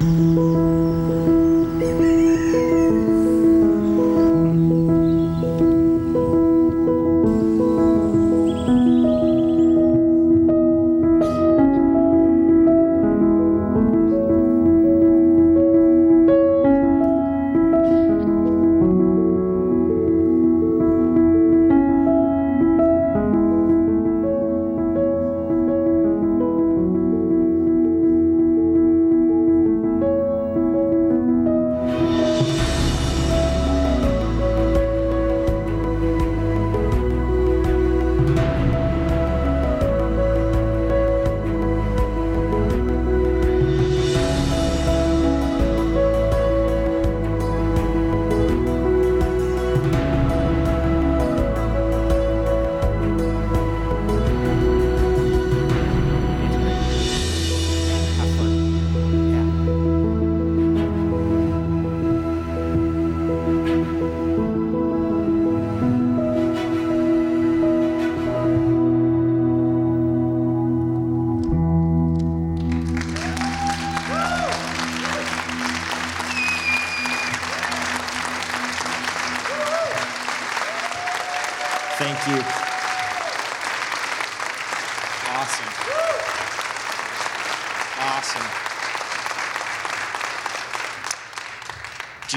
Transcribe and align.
Have 0.00 0.69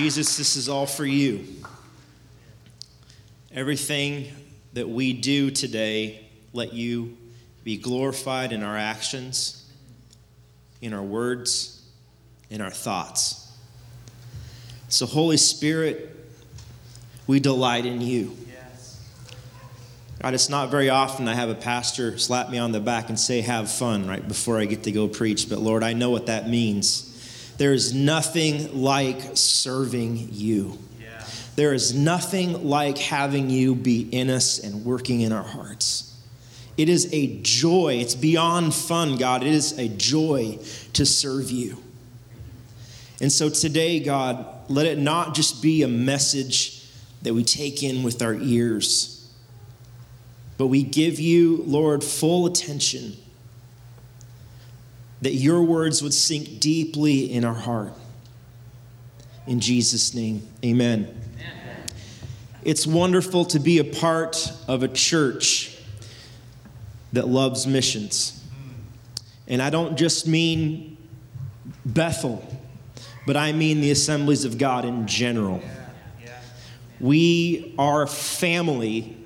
Jesus, 0.03 0.35
this 0.35 0.57
is 0.57 0.67
all 0.67 0.85
for 0.85 1.05
you. 1.05 1.45
Everything 3.53 4.27
that 4.73 4.89
we 4.89 5.13
do 5.13 5.49
today, 5.49 6.27
let 6.51 6.73
you 6.73 7.15
be 7.63 7.77
glorified 7.77 8.51
in 8.51 8.63
our 8.63 8.77
actions, 8.77 9.65
in 10.81 10.93
our 10.93 11.01
words, 11.01 11.85
in 12.49 12.59
our 12.59 12.69
thoughts. 12.69 13.49
So, 14.89 15.05
Holy 15.05 15.37
Spirit, 15.37 16.13
we 17.25 17.39
delight 17.39 17.85
in 17.85 18.01
you. 18.01 18.35
God, 20.21 20.33
it's 20.33 20.49
not 20.49 20.69
very 20.69 20.89
often 20.89 21.29
I 21.29 21.35
have 21.35 21.47
a 21.47 21.55
pastor 21.55 22.17
slap 22.17 22.49
me 22.49 22.57
on 22.57 22.73
the 22.73 22.81
back 22.81 23.07
and 23.07 23.17
say, 23.17 23.39
have 23.39 23.71
fun 23.71 24.05
right 24.05 24.27
before 24.27 24.59
I 24.59 24.65
get 24.65 24.83
to 24.83 24.91
go 24.91 25.07
preach. 25.07 25.47
But 25.47 25.59
Lord, 25.59 25.81
I 25.81 25.93
know 25.93 26.09
what 26.09 26.25
that 26.25 26.49
means. 26.49 27.12
There 27.57 27.73
is 27.73 27.93
nothing 27.93 28.81
like 28.81 29.21
serving 29.35 30.29
you. 30.31 30.77
There 31.55 31.73
is 31.73 31.93
nothing 31.93 32.67
like 32.67 32.97
having 32.97 33.51
you 33.51 33.75
be 33.75 34.01
in 34.11 34.31
us 34.31 34.57
and 34.57 34.83
working 34.83 35.21
in 35.21 35.31
our 35.31 35.43
hearts. 35.43 36.17
It 36.77 36.89
is 36.89 37.13
a 37.13 37.39
joy. 37.41 37.99
It's 38.01 38.15
beyond 38.15 38.73
fun, 38.73 39.17
God. 39.17 39.43
It 39.43 39.53
is 39.53 39.77
a 39.77 39.87
joy 39.87 40.57
to 40.93 41.05
serve 41.05 41.51
you. 41.51 41.77
And 43.21 43.31
so 43.31 43.49
today, 43.49 43.99
God, 43.99 44.45
let 44.67 44.87
it 44.87 44.97
not 44.97 45.35
just 45.35 45.61
be 45.61 45.83
a 45.83 45.87
message 45.87 46.89
that 47.21 47.35
we 47.35 47.43
take 47.43 47.83
in 47.83 48.01
with 48.01 48.23
our 48.23 48.33
ears 48.33 49.13
but 50.57 50.67
we 50.67 50.83
give 50.83 51.19
you, 51.19 51.63
Lord, 51.65 52.03
full 52.03 52.45
attention 52.45 53.17
that 55.23 55.35
your 55.35 55.63
words 55.63 56.03
would 56.03 56.13
sink 56.13 56.59
deeply 56.59 57.31
in 57.31 57.45
our 57.45 57.53
heart. 57.53 57.93
In 59.47 59.61
Jesus' 59.61 60.13
name, 60.13 60.45
amen. 60.63 61.21
It's 62.63 62.85
wonderful 62.85 63.45
to 63.45 63.59
be 63.59 63.79
a 63.79 63.83
part 63.83 64.51
of 64.67 64.83
a 64.83 64.87
church 64.87 65.77
that 67.13 67.27
loves 67.27 67.65
missions. 67.65 68.43
And 69.47 69.61
I 69.61 69.69
don't 69.69 69.97
just 69.97 70.27
mean 70.27 70.97
Bethel, 71.85 72.45
but 73.25 73.37
I 73.37 73.53
mean 73.53 73.79
the 73.79 73.91
assemblies 73.91 74.43
of 74.43 74.57
God 74.57 74.83
in 74.83 75.07
general. 75.07 75.61
We 76.99 77.75
are 77.77 78.03
a 78.03 78.07
family 78.07 79.17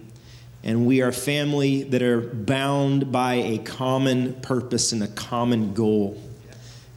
and 0.64 0.86
we 0.86 1.02
are 1.02 1.12
family 1.12 1.84
that 1.84 2.02
are 2.02 2.22
bound 2.22 3.12
by 3.12 3.36
a 3.36 3.58
common 3.60 4.34
purpose 4.42 4.92
and 4.92 5.04
a 5.04 5.08
common 5.08 5.74
goal, 5.74 6.22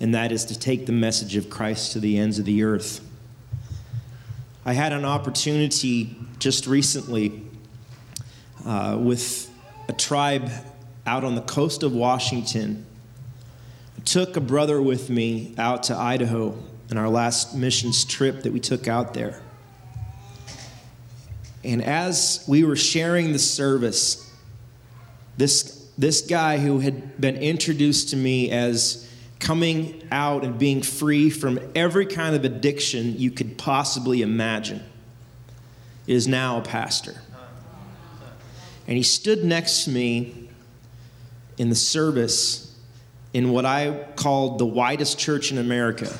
and 0.01 0.15
that 0.15 0.33
is 0.33 0.45
to 0.47 0.59
take 0.59 0.87
the 0.87 0.93
message 0.93 1.37
of 1.37 1.51
Christ 1.51 1.93
to 1.93 2.01
the 2.01 2.19
ends 2.19 2.39
of 2.39 2.45
the 2.45 2.63
earth. 2.63 3.01
I 4.65 4.73
had 4.73 4.93
an 4.93 5.05
opportunity 5.05 6.17
just 6.39 6.67
recently 6.67 7.43
uh, 8.65 8.97
with 9.01 9.51
a 9.89 9.93
tribe 9.93 10.51
out 11.07 11.25
on 11.25 11.35
the 11.35 11.43
coast 11.43 11.83
of 11.83 11.95
Washington. 11.95 12.85
I 13.97 14.01
took 14.03 14.37
a 14.37 14.41
brother 14.41 14.81
with 14.81 15.11
me 15.11 15.55
out 15.59 15.83
to 15.85 15.97
Idaho 15.97 16.57
in 16.91 16.99
our 16.99 17.09
last 17.09 17.55
missions 17.55 18.05
trip 18.05 18.43
that 18.43 18.53
we 18.53 18.61
took 18.61 18.89
out 18.89 19.15
there. 19.15 19.41
And 21.63 21.83
as 21.83 22.45
we 22.49 22.65
were 22.65 22.77
sharing 22.77 23.33
the 23.33 23.39
service, 23.39 24.31
this, 25.37 25.91
this 25.99 26.23
guy 26.23 26.59
who 26.59 26.81
had 26.81 27.21
been 27.21 27.37
introduced 27.37 28.11
to 28.11 28.17
me 28.17 28.51
as 28.51 29.09
coming 29.39 30.03
out 30.11 30.45
and 30.45 30.59
being 30.59 30.83
free 30.83 31.31
from 31.31 31.59
every 31.75 32.07
kind 32.07 32.35
of 32.35 32.45
addiction 32.45 33.19
you 33.19 33.31
could 33.31 33.59
possibly 33.59 34.23
imagine 34.23 34.83
is 36.07 36.29
now 36.29 36.59
a 36.59 36.63
pastor. 36.63 37.21
And 38.87 38.97
he 38.97 39.03
stood 39.03 39.45
next 39.45 39.85
to 39.85 39.91
me 39.91 40.49
in 41.59 41.69
the 41.69 41.75
service 41.75 42.77
in 43.33 43.51
what 43.51 43.65
I 43.65 44.07
called 44.17 44.59
the 44.59 44.67
widest 44.67 45.19
church 45.19 45.53
in 45.53 45.59
America. 45.59 46.19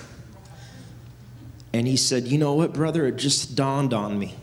And 1.73 1.87
he 1.87 1.97
said, 1.97 2.29
You 2.29 2.39
know 2.39 2.55
what, 2.55 2.73
brother? 2.73 3.07
It 3.07 3.17
just 3.17 3.57
dawned 3.57 3.93
on 3.93 4.19
me. 4.19 4.35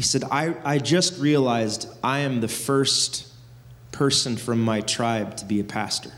He 0.00 0.04
said, 0.04 0.24
I, 0.30 0.54
I 0.64 0.78
just 0.78 1.20
realized 1.20 1.86
I 2.02 2.20
am 2.20 2.40
the 2.40 2.48
first 2.48 3.28
person 3.92 4.38
from 4.38 4.58
my 4.58 4.80
tribe 4.80 5.36
to 5.36 5.44
be 5.44 5.60
a 5.60 5.64
pastor. 5.64 6.10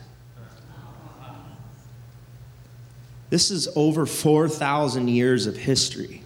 This 3.29 3.51
is 3.51 3.69
over 3.75 4.07
4,000 4.07 5.09
years 5.09 5.49
of 5.49 5.57
history. 5.57 6.23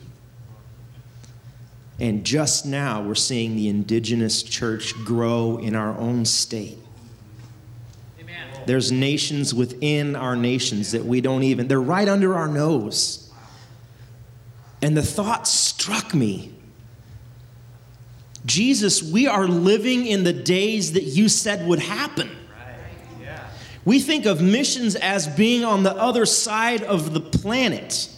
And 1.98 2.26
just 2.26 2.66
now 2.66 3.00
we're 3.02 3.14
seeing 3.14 3.56
the 3.56 3.70
indigenous 3.70 4.42
church 4.42 4.92
grow 5.06 5.56
in 5.56 5.74
our 5.74 5.96
own 5.96 6.26
state. 6.26 6.76
There's 8.66 8.92
nations 8.92 9.54
within 9.54 10.14
our 10.14 10.36
nations 10.36 10.92
that 10.92 11.06
we 11.06 11.22
don't 11.22 11.42
even, 11.42 11.68
they're 11.68 11.80
right 11.80 12.06
under 12.06 12.34
our 12.34 12.48
nose. 12.48 13.32
And 14.82 14.94
the 14.94 15.02
thought 15.02 15.48
struck 15.48 16.14
me 16.14 16.52
Jesus, 18.46 19.02
we 19.02 19.26
are 19.26 19.46
living 19.46 20.06
in 20.06 20.24
the 20.24 20.32
days 20.32 20.92
that 20.92 21.02
you 21.02 21.28
said 21.28 21.66
would 21.66 21.80
happen. 21.80 22.30
We 23.84 24.00
think 24.00 24.26
of 24.26 24.42
missions 24.42 24.96
as 24.96 25.28
being 25.28 25.64
on 25.64 25.84
the 25.84 25.94
other 25.94 26.26
side 26.26 26.82
of 26.82 27.14
the 27.14 27.20
planet. 27.20 28.10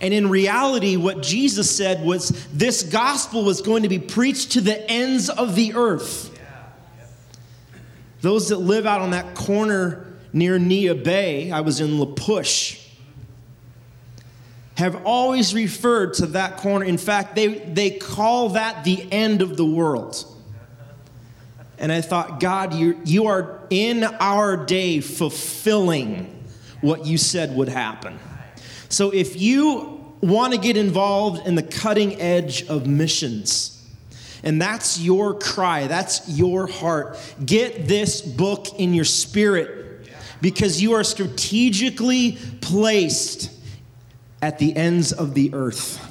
And 0.00 0.12
in 0.12 0.28
reality, 0.28 0.96
what 0.96 1.22
Jesus 1.22 1.74
said 1.74 2.04
was 2.04 2.30
this 2.52 2.82
gospel 2.82 3.44
was 3.44 3.62
going 3.62 3.84
to 3.84 3.88
be 3.88 4.00
preached 4.00 4.52
to 4.52 4.60
the 4.60 4.90
ends 4.90 5.30
of 5.30 5.54
the 5.54 5.74
earth. 5.74 6.36
Those 8.20 8.48
that 8.48 8.58
live 8.58 8.84
out 8.84 9.00
on 9.00 9.10
that 9.10 9.36
corner 9.36 10.06
near 10.32 10.58
Neah 10.58 10.96
Bay, 10.96 11.52
I 11.52 11.60
was 11.60 11.80
in 11.80 12.00
La 12.00 12.06
Push, 12.06 12.81
have 14.76 15.04
always 15.04 15.54
referred 15.54 16.14
to 16.14 16.26
that 16.26 16.56
corner. 16.56 16.84
In 16.84 16.98
fact, 16.98 17.34
they, 17.34 17.48
they 17.48 17.90
call 17.90 18.50
that 18.50 18.84
the 18.84 19.06
end 19.12 19.42
of 19.42 19.56
the 19.56 19.66
world. 19.66 20.24
And 21.78 21.90
I 21.90 22.00
thought, 22.00 22.40
God, 22.40 22.74
you, 22.74 23.00
you 23.04 23.26
are 23.26 23.60
in 23.68 24.04
our 24.04 24.56
day 24.56 25.00
fulfilling 25.00 26.44
what 26.80 27.06
you 27.06 27.18
said 27.18 27.54
would 27.56 27.68
happen. 27.68 28.18
So 28.88 29.10
if 29.10 29.40
you 29.40 30.14
want 30.20 30.52
to 30.52 30.60
get 30.60 30.76
involved 30.76 31.46
in 31.46 31.54
the 31.54 31.62
cutting 31.62 32.20
edge 32.20 32.66
of 32.68 32.86
missions, 32.86 33.84
and 34.44 34.60
that's 34.60 35.00
your 35.00 35.38
cry, 35.38 35.86
that's 35.86 36.28
your 36.28 36.66
heart, 36.66 37.18
get 37.44 37.88
this 37.88 38.20
book 38.20 38.78
in 38.78 38.94
your 38.94 39.04
spirit 39.04 40.08
because 40.40 40.82
you 40.82 40.92
are 40.94 41.04
strategically 41.04 42.38
placed 42.60 43.50
at 44.42 44.58
the 44.58 44.76
ends 44.76 45.12
of 45.12 45.34
the 45.34 45.54
earth. 45.54 46.08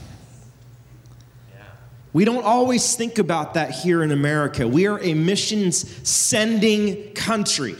We 2.13 2.25
don't 2.25 2.43
always 2.43 2.95
think 2.95 3.19
about 3.19 3.53
that 3.53 3.71
here 3.71 4.03
in 4.03 4.11
America. 4.11 4.67
We 4.67 4.87
are 4.87 4.99
a 5.01 5.13
missions 5.13 6.07
sending 6.07 7.13
country. 7.13 7.75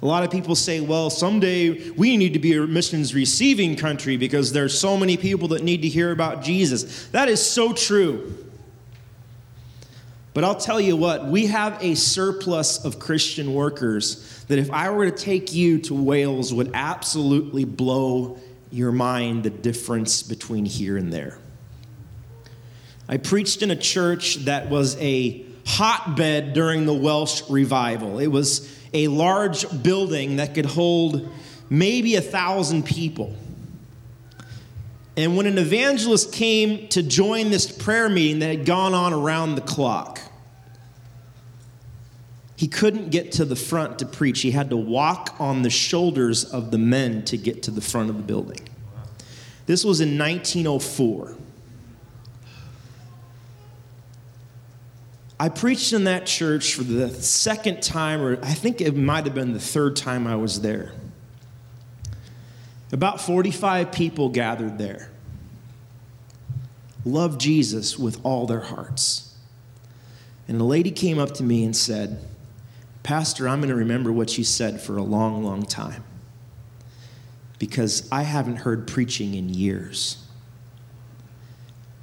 A 0.00 0.06
lot 0.06 0.24
of 0.24 0.30
people 0.30 0.56
say, 0.56 0.80
well, 0.80 1.10
someday 1.10 1.90
we 1.90 2.16
need 2.16 2.32
to 2.32 2.40
be 2.40 2.54
a 2.54 2.66
missions 2.66 3.14
receiving 3.14 3.76
country 3.76 4.16
because 4.16 4.52
there's 4.52 4.76
so 4.76 4.96
many 4.96 5.16
people 5.16 5.48
that 5.48 5.62
need 5.62 5.82
to 5.82 5.88
hear 5.88 6.10
about 6.10 6.42
Jesus. 6.42 7.06
That 7.08 7.28
is 7.28 7.44
so 7.44 7.72
true. 7.72 8.36
But 10.34 10.44
I'll 10.44 10.56
tell 10.56 10.80
you 10.80 10.96
what, 10.96 11.26
we 11.26 11.46
have 11.46 11.80
a 11.82 11.94
surplus 11.94 12.84
of 12.84 12.98
Christian 12.98 13.54
workers 13.54 14.44
that 14.48 14.58
if 14.58 14.70
I 14.70 14.90
were 14.90 15.08
to 15.08 15.16
take 15.16 15.52
you 15.52 15.78
to 15.82 15.94
Wales 15.94 16.54
would 16.54 16.70
absolutely 16.74 17.64
blow 17.64 18.40
your 18.72 18.92
mind 18.92 19.42
the 19.42 19.50
difference 19.50 20.22
between 20.22 20.64
here 20.64 20.96
and 20.96 21.12
there. 21.12 21.38
I 23.08 23.16
preached 23.18 23.62
in 23.62 23.70
a 23.70 23.76
church 23.76 24.36
that 24.44 24.70
was 24.70 24.96
a 25.00 25.44
hotbed 25.66 26.54
during 26.54 26.86
the 26.86 26.94
Welsh 26.94 27.42
revival. 27.48 28.18
It 28.18 28.28
was 28.28 28.74
a 28.92 29.08
large 29.08 29.82
building 29.82 30.36
that 30.36 30.54
could 30.54 30.66
hold 30.66 31.28
maybe 31.68 32.16
a 32.16 32.20
thousand 32.20 32.84
people. 32.84 33.34
And 35.16 35.36
when 35.36 35.46
an 35.46 35.58
evangelist 35.58 36.32
came 36.32 36.88
to 36.88 37.02
join 37.02 37.50
this 37.50 37.70
prayer 37.70 38.08
meeting 38.08 38.38
that 38.38 38.48
had 38.48 38.66
gone 38.66 38.94
on 38.94 39.12
around 39.12 39.56
the 39.56 39.60
clock, 39.60 40.20
he 42.62 42.68
couldn't 42.68 43.10
get 43.10 43.32
to 43.32 43.44
the 43.44 43.56
front 43.56 43.98
to 43.98 44.06
preach. 44.06 44.42
He 44.42 44.52
had 44.52 44.70
to 44.70 44.76
walk 44.76 45.34
on 45.40 45.62
the 45.62 45.68
shoulders 45.68 46.44
of 46.44 46.70
the 46.70 46.78
men 46.78 47.24
to 47.24 47.36
get 47.36 47.64
to 47.64 47.72
the 47.72 47.80
front 47.80 48.08
of 48.08 48.16
the 48.16 48.22
building. 48.22 48.60
This 49.66 49.84
was 49.84 50.00
in 50.00 50.16
1904. 50.16 51.36
I 55.40 55.48
preached 55.48 55.92
in 55.92 56.04
that 56.04 56.24
church 56.24 56.74
for 56.74 56.84
the 56.84 57.10
second 57.10 57.82
time, 57.82 58.22
or 58.22 58.38
I 58.44 58.54
think 58.54 58.80
it 58.80 58.94
might 58.94 59.24
have 59.24 59.34
been 59.34 59.54
the 59.54 59.58
third 59.58 59.96
time 59.96 60.28
I 60.28 60.36
was 60.36 60.60
there. 60.60 60.92
About 62.92 63.20
45 63.20 63.90
people 63.90 64.28
gathered 64.28 64.78
there, 64.78 65.10
loved 67.04 67.40
Jesus 67.40 67.98
with 67.98 68.20
all 68.22 68.46
their 68.46 68.60
hearts. 68.60 69.36
And 70.46 70.60
a 70.60 70.64
lady 70.64 70.92
came 70.92 71.18
up 71.18 71.34
to 71.34 71.42
me 71.42 71.64
and 71.64 71.76
said, 71.76 72.28
Pastor, 73.02 73.48
I'm 73.48 73.60
going 73.60 73.70
to 73.70 73.76
remember 73.76 74.12
what 74.12 74.38
you 74.38 74.44
said 74.44 74.80
for 74.80 74.96
a 74.96 75.02
long, 75.02 75.44
long 75.44 75.62
time 75.64 76.04
because 77.58 78.08
I 78.10 78.22
haven't 78.22 78.56
heard 78.56 78.86
preaching 78.86 79.34
in 79.34 79.48
years. 79.48 80.24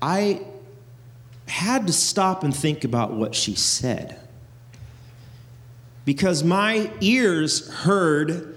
I 0.01 0.41
had 1.47 1.87
to 1.87 1.93
stop 1.93 2.43
and 2.43 2.55
think 2.55 2.83
about 2.83 3.13
what 3.13 3.35
she 3.35 3.55
said. 3.55 4.19
Because 6.05 6.43
my 6.43 6.91
ears 7.01 7.69
heard 7.69 8.55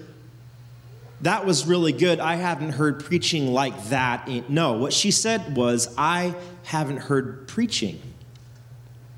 that 1.23 1.47
was 1.47 1.67
really 1.67 1.93
good. 1.93 2.19
I 2.19 2.35
haven't 2.35 2.71
heard 2.71 3.05
preaching 3.05 3.53
like 3.53 3.85
that. 3.87 4.29
No, 4.51 4.73
what 4.75 4.93
she 4.93 5.13
said 5.13 5.57
was, 5.57 5.95
I 5.97 6.35
haven't 6.65 6.99
heard 6.99 7.47
preaching 7.47 8.01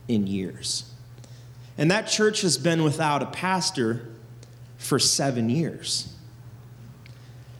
in 0.06 0.26
years. 0.26 0.90
And 1.76 1.90
that 1.90 2.06
church 2.06 2.42
has 2.42 2.56
been 2.56 2.84
without 2.84 3.22
a 3.22 3.26
pastor 3.26 4.08
for 4.78 4.98
seven 4.98 5.50
years. 5.50 6.12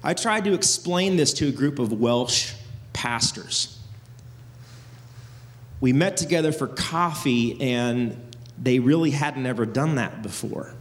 I 0.03 0.15
tried 0.15 0.45
to 0.45 0.53
explain 0.53 1.17
this 1.17 1.33
to 1.35 1.49
a 1.49 1.53
group 1.53 1.79
of 1.79 1.93
Welsh 1.93 2.53
pastors 2.93 3.75
we 5.85 5.93
met 5.93 6.17
together 6.17 6.51
for 6.51 6.67
coffee, 6.67 7.61
and 7.61 8.17
they 8.59 8.79
really 8.79 9.11
hadn't 9.11 9.45
ever 9.45 9.67
done 9.67 9.97
that 9.97 10.23
before. 10.23 10.73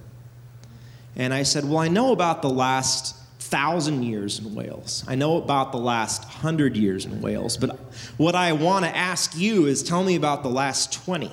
And 1.18 1.34
I 1.34 1.44
said, 1.44 1.66
Well, 1.66 1.80
I 1.80 1.90
know 1.90 2.14
about 2.14 2.42
the 2.42 2.50
last 2.50 3.18
thousand 3.38 4.04
years 4.04 4.40
in 4.40 4.56
Wales. 4.56 5.04
I 5.06 5.16
know 5.16 5.36
about 5.36 5.74
the 5.74 5.78
last 5.78 6.24
hundred 6.24 6.78
years 6.78 7.04
in 7.04 7.22
Wales, 7.22 7.58
but 7.58 7.72
what 8.16 8.34
I 8.34 8.54
want 8.54 8.86
to 8.86 8.96
ask 8.96 9.36
you 9.36 9.66
is 9.66 9.84
tell 9.84 10.06
me 10.06 10.16
about 10.16 10.42
the 10.42 10.50
last 10.50 10.94
20. 10.94 11.30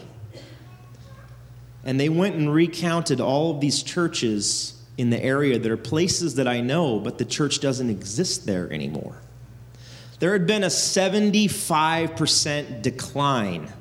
And 1.85 1.99
they 1.99 2.09
went 2.09 2.37
and 2.37 2.53
recounted 2.53 3.21
all 3.21 3.53
of 3.53 3.61
these 3.61 3.83
churches 3.83 4.75
in 4.99 5.11
the 5.11 5.23
area 5.23 5.59
that 5.59 5.71
are 5.71 5.77
places 5.77 6.35
that 6.35 6.47
I 6.47 6.61
know, 6.61 6.99
but 6.99 7.19
the 7.19 7.25
church 7.25 7.61
doesn't 7.61 7.89
exist 7.89 8.47
there 8.47 8.71
anymore 8.73 9.21
there 10.21 10.33
had 10.35 10.47
been 10.47 10.63
a 10.63 10.69
75% 10.69 12.83
decline. 12.83 13.73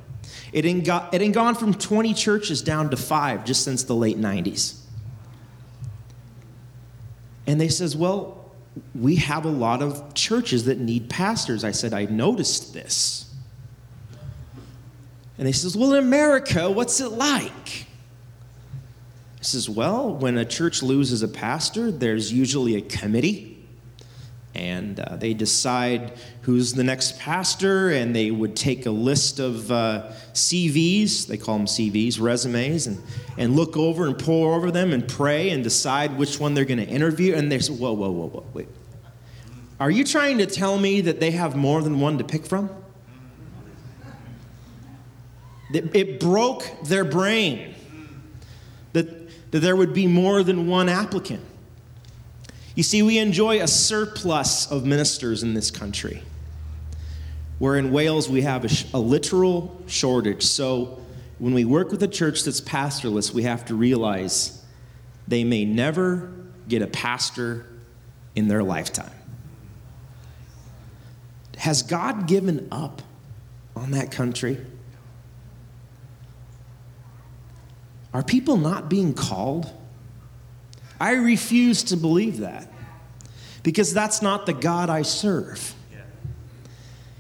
It 0.51 0.65
had, 0.65 0.83
gone 1.33 1.53
from 1.53 1.75
20 1.75 2.15
churches 2.15 2.63
down 2.63 2.89
to 2.89 2.97
five 2.97 3.45
just 3.45 3.63
since 3.63 3.83
the 3.83 3.93
late 3.93 4.17
90s. 4.17 4.79
And 7.45 7.61
they 7.61 7.67
says, 7.67 7.95
well, 7.95 8.51
we 8.95 9.17
have 9.17 9.45
a 9.45 9.49
lot 9.49 9.83
of 9.83 10.13
churches 10.13 10.63
that 10.65 10.79
need 10.79 11.09
pastors. 11.09 11.65
I 11.65 11.71
said, 11.71 11.93
I 11.93 12.05
noticed 12.05 12.73
this. 12.73 13.31
And 15.37 15.45
they 15.45 15.51
says, 15.51 15.75
well, 15.75 15.91
in 15.93 15.99
America, 15.99 16.71
what's 16.71 17.01
it 17.01 17.11
like? 17.11 17.85
I 19.39 19.43
says, 19.43 19.69
well, 19.69 20.13
when 20.13 20.37
a 20.37 20.45
church 20.45 20.83
loses 20.83 21.23
a 21.23 21.27
pastor, 21.27 21.91
there's 21.91 22.33
usually 22.33 22.75
a 22.75 22.81
committee 22.81 23.59
and 24.55 24.99
uh, 24.99 25.15
they 25.15 25.33
decide 25.33 26.13
who's 26.41 26.73
the 26.73 26.83
next 26.83 27.19
pastor 27.19 27.89
and 27.91 28.15
they 28.15 28.31
would 28.31 28.55
take 28.55 28.85
a 28.85 28.91
list 28.91 29.39
of 29.39 29.71
uh, 29.71 30.11
cvs 30.33 31.27
they 31.27 31.37
call 31.37 31.57
them 31.57 31.67
cvs 31.67 32.19
resumes 32.19 32.87
and, 32.87 33.01
and 33.37 33.55
look 33.55 33.77
over 33.77 34.07
and 34.07 34.17
pour 34.17 34.55
over 34.55 34.71
them 34.71 34.91
and 34.91 35.07
pray 35.07 35.51
and 35.51 35.63
decide 35.63 36.17
which 36.17 36.39
one 36.39 36.55
they're 36.55 36.65
going 36.65 36.79
to 36.79 36.87
interview 36.87 37.35
and 37.35 37.51
they 37.51 37.59
say 37.59 37.73
whoa 37.73 37.93
whoa 37.93 38.09
whoa 38.09 38.27
whoa 38.27 38.45
wait. 38.53 38.67
Are 39.79 39.91
you 39.91 40.03
trying 40.03 40.39
to 40.39 40.45
tell 40.45 40.77
me 40.77 41.01
that 41.01 41.21
they 41.21 41.31
have 41.31 41.55
more 41.55 41.81
than 41.81 42.01
one 42.01 42.17
to 42.17 42.25
pick 42.25 42.45
from? 42.45 42.69
It, 45.73 45.95
it 45.95 46.19
broke 46.19 46.65
their 46.83 47.05
brain 47.05 47.68
that, 49.51 49.59
there 49.59 49.75
would 49.75 49.93
be 49.93 50.07
more 50.07 50.43
than 50.43 50.67
one 50.67 50.89
applicant 50.89 51.43
you 52.79 52.83
see, 52.83 53.01
we 53.01 53.17
enjoy 53.17 53.61
a 53.61 53.67
surplus 53.67 54.71
of 54.71 54.85
ministers 54.85 55.43
in 55.43 55.53
this 55.53 55.69
country, 55.69 56.23
where 57.57 57.75
in 57.75 57.91
Wales 57.91 58.29
we 58.29 58.43
have 58.43 58.63
a, 58.63 58.69
sh- 58.69 58.85
a 58.93 58.99
literal 58.99 59.81
shortage. 59.85 60.43
So 60.43 60.97
when 61.39 61.53
we 61.53 61.65
work 61.65 61.91
with 61.91 62.01
a 62.03 62.07
church 62.07 62.43
that's 62.43 62.61
pastorless, 62.61 63.33
we 63.33 63.43
have 63.43 63.65
to 63.65 63.75
realize 63.75 64.63
they 65.27 65.43
may 65.43 65.65
never 65.65 66.31
get 66.69 66.81
a 66.81 66.87
pastor 66.87 67.65
in 68.33 68.47
their 68.47 68.63
lifetime. 68.63 69.11
Has 71.57 71.83
God 71.83 72.27
given 72.27 72.65
up 72.71 73.01
on 73.75 73.91
that 73.91 74.09
country? 74.09 74.57
Are 78.13 78.23
people 78.23 78.57
not 78.57 78.89
being 78.89 79.13
called? 79.13 79.71
I 80.99 81.13
refuse 81.13 81.83
to 81.83 81.97
believe 81.97 82.39
that 82.39 82.71
because 83.63 83.93
that's 83.93 84.21
not 84.21 84.45
the 84.45 84.53
God 84.53 84.89
I 84.89 85.03
serve. 85.03 85.75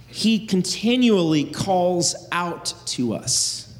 He 0.07 0.47
continually 0.47 1.45
calls 1.45 2.15
out 2.31 2.73
to 2.87 3.13
us. 3.13 3.73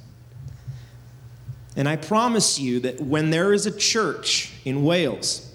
And 1.75 1.87
I 1.87 1.95
promise 1.95 2.59
you 2.59 2.81
that 2.81 3.01
when 3.01 3.29
there 3.29 3.51
is 3.53 3.65
a 3.65 3.71
church 3.71 4.51
in 4.63 4.83
Wales 4.83 5.53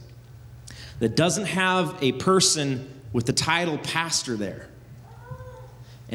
that 0.99 1.17
doesn't 1.17 1.47
have 1.47 1.97
a 2.03 2.13
person 2.13 2.91
with 3.13 3.27
the 3.27 3.33
title 3.33 3.79
pastor 3.79 4.37
there, 4.37 4.69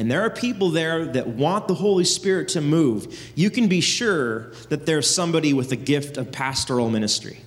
and 0.00 0.10
there 0.10 0.22
are 0.22 0.30
people 0.30 0.70
there 0.70 1.04
that 1.04 1.28
want 1.28 1.68
the 1.68 1.74
Holy 1.74 2.06
Spirit 2.06 2.48
to 2.48 2.62
move, 2.62 3.32
you 3.34 3.50
can 3.50 3.68
be 3.68 3.82
sure 3.82 4.50
that 4.70 4.86
there's 4.86 5.08
somebody 5.08 5.52
with 5.52 5.72
a 5.72 5.76
gift 5.76 6.16
of 6.16 6.32
pastoral 6.32 6.88
ministry. 6.88 7.42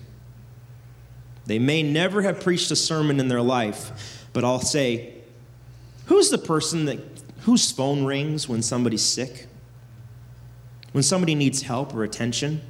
They 1.46 1.58
may 1.58 1.82
never 1.82 2.22
have 2.22 2.38
preached 2.38 2.70
a 2.70 2.76
sermon 2.76 3.18
in 3.18 3.26
their 3.26 3.42
life, 3.42 4.28
but 4.32 4.44
I'll 4.44 4.60
say, 4.60 5.14
who's 6.06 6.30
the 6.30 6.38
person 6.38 6.84
that 6.84 7.00
whose 7.40 7.72
phone 7.72 8.04
rings 8.04 8.48
when 8.48 8.62
somebody's 8.62 9.02
sick? 9.02 9.48
When 10.92 11.02
somebody 11.02 11.34
needs 11.34 11.62
help 11.62 11.92
or 11.92 12.04
attention? 12.04 12.60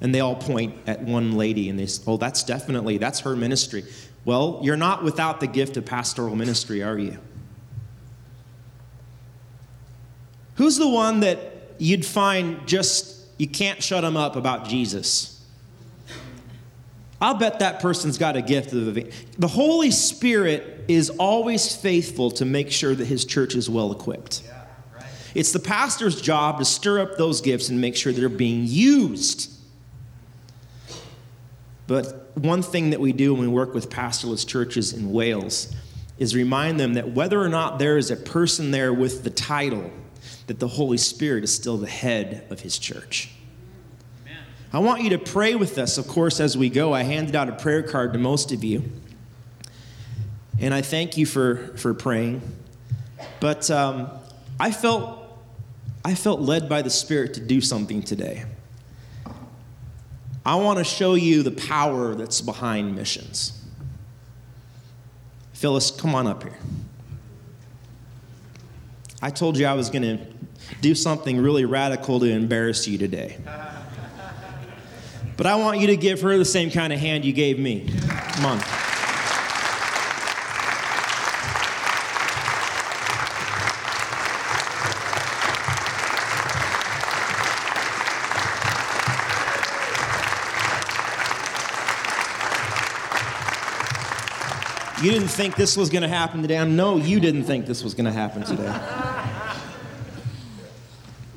And 0.00 0.14
they 0.14 0.20
all 0.20 0.36
point 0.36 0.76
at 0.86 1.02
one 1.02 1.32
lady 1.32 1.68
and 1.68 1.78
they 1.78 1.84
say, 1.84 2.02
Oh, 2.06 2.16
that's 2.16 2.42
definitely, 2.42 2.96
that's 2.96 3.20
her 3.20 3.36
ministry. 3.36 3.84
Well, 4.24 4.60
you're 4.62 4.78
not 4.78 5.04
without 5.04 5.40
the 5.40 5.46
gift 5.46 5.76
of 5.76 5.84
pastoral 5.84 6.36
ministry, 6.36 6.82
are 6.82 6.98
you? 6.98 7.18
Who's 10.60 10.76
the 10.76 10.86
one 10.86 11.20
that 11.20 11.38
you'd 11.78 12.04
find 12.04 12.68
just, 12.68 13.16
you 13.38 13.48
can't 13.48 13.82
shut 13.82 14.02
them 14.02 14.14
up 14.14 14.36
about 14.36 14.68
Jesus? 14.68 15.42
I'll 17.18 17.36
bet 17.36 17.60
that 17.60 17.80
person's 17.80 18.18
got 18.18 18.36
a 18.36 18.42
gift 18.42 18.74
of 18.74 18.94
the 18.94 19.10
the 19.38 19.48
Holy 19.48 19.90
Spirit 19.90 20.84
is 20.86 21.08
always 21.08 21.74
faithful 21.74 22.30
to 22.32 22.44
make 22.44 22.70
sure 22.70 22.94
that 22.94 23.06
his 23.06 23.24
church 23.24 23.54
is 23.54 23.70
well 23.70 23.90
equipped. 23.90 24.42
Yeah, 24.44 24.64
right. 24.96 25.06
It's 25.34 25.52
the 25.52 25.60
pastor's 25.60 26.20
job 26.20 26.58
to 26.58 26.66
stir 26.66 27.00
up 27.00 27.16
those 27.16 27.40
gifts 27.40 27.70
and 27.70 27.80
make 27.80 27.96
sure 27.96 28.12
they're 28.12 28.28
being 28.28 28.66
used. 28.66 29.50
But 31.86 32.36
one 32.36 32.60
thing 32.60 32.90
that 32.90 33.00
we 33.00 33.14
do 33.14 33.32
when 33.32 33.40
we 33.44 33.48
work 33.48 33.72
with 33.72 33.88
pastorless 33.88 34.44
churches 34.44 34.92
in 34.92 35.10
Wales 35.10 35.74
is 36.18 36.34
remind 36.34 36.78
them 36.78 36.92
that 36.94 37.12
whether 37.12 37.40
or 37.40 37.48
not 37.48 37.78
there 37.78 37.96
is 37.96 38.10
a 38.10 38.16
person 38.16 38.72
there 38.72 38.92
with 38.92 39.24
the 39.24 39.30
title, 39.30 39.90
that 40.50 40.58
the 40.58 40.66
Holy 40.66 40.96
Spirit 40.96 41.44
is 41.44 41.54
still 41.54 41.76
the 41.76 41.86
head 41.86 42.44
of 42.50 42.58
his 42.58 42.76
church. 42.76 43.30
I 44.72 44.80
want 44.80 45.04
you 45.04 45.10
to 45.10 45.18
pray 45.18 45.54
with 45.54 45.78
us, 45.78 45.96
of 45.96 46.08
course, 46.08 46.40
as 46.40 46.58
we 46.58 46.68
go. 46.68 46.92
I 46.92 47.04
handed 47.04 47.36
out 47.36 47.48
a 47.48 47.52
prayer 47.52 47.84
card 47.84 48.14
to 48.14 48.18
most 48.18 48.50
of 48.50 48.64
you. 48.64 48.82
And 50.58 50.74
I 50.74 50.82
thank 50.82 51.16
you 51.16 51.24
for, 51.24 51.76
for 51.76 51.94
praying. 51.94 52.42
But 53.38 53.70
um, 53.70 54.10
I, 54.58 54.72
felt, 54.72 55.22
I 56.04 56.16
felt 56.16 56.40
led 56.40 56.68
by 56.68 56.82
the 56.82 56.90
Spirit 56.90 57.34
to 57.34 57.40
do 57.40 57.60
something 57.60 58.02
today. 58.02 58.44
I 60.44 60.56
want 60.56 60.78
to 60.78 60.84
show 60.84 61.14
you 61.14 61.44
the 61.44 61.52
power 61.52 62.16
that's 62.16 62.40
behind 62.40 62.96
missions. 62.96 63.56
Phyllis, 65.52 65.92
come 65.92 66.12
on 66.16 66.26
up 66.26 66.42
here. 66.42 66.58
I 69.22 69.30
told 69.30 69.58
you 69.58 69.66
I 69.66 69.74
was 69.74 69.90
going 69.90 70.02
to 70.02 70.18
do 70.80 70.94
something 70.94 71.40
really 71.40 71.66
radical 71.66 72.20
to 72.20 72.26
embarrass 72.26 72.88
you 72.88 72.96
today. 72.96 73.36
But 75.36 75.46
I 75.46 75.56
want 75.56 75.80
you 75.80 75.88
to 75.88 75.96
give 75.96 76.22
her 76.22 76.36
the 76.38 76.44
same 76.44 76.70
kind 76.70 76.92
of 76.92 76.98
hand 76.98 77.24
you 77.24 77.32
gave 77.32 77.58
me. 77.58 77.92
Come 78.34 78.46
on. 78.46 78.60
You 95.02 95.10
didn't 95.10 95.28
think 95.28 95.56
this 95.56 95.78
was 95.78 95.88
going 95.88 96.02
to 96.02 96.08
happen 96.08 96.42
today. 96.42 96.58
I 96.58 96.64
know 96.66 96.98
you 96.98 97.20
didn't 97.20 97.44
think 97.44 97.64
this 97.64 97.82
was 97.82 97.94
going 97.94 98.04
to 98.04 98.12
happen 98.12 98.42
today. 98.42 99.09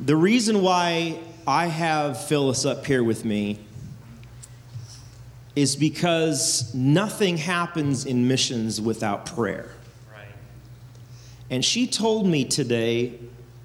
The 0.06 0.16
reason 0.16 0.62
why 0.62 1.18
I 1.48 1.68
have 1.68 2.22
Phyllis 2.26 2.66
up 2.66 2.86
here 2.86 3.04
with 3.04 3.24
me 3.24 3.60
is 5.56 5.76
because 5.76 6.74
nothing 6.74 7.38
happens 7.38 8.06
in 8.06 8.28
missions 8.28 8.82
without 8.82 9.26
prayer. 9.26 9.70
Right. 10.12 10.28
And 11.50 11.64
she 11.64 11.88
told 11.88 12.28
me 12.28 12.44
today 12.44 13.14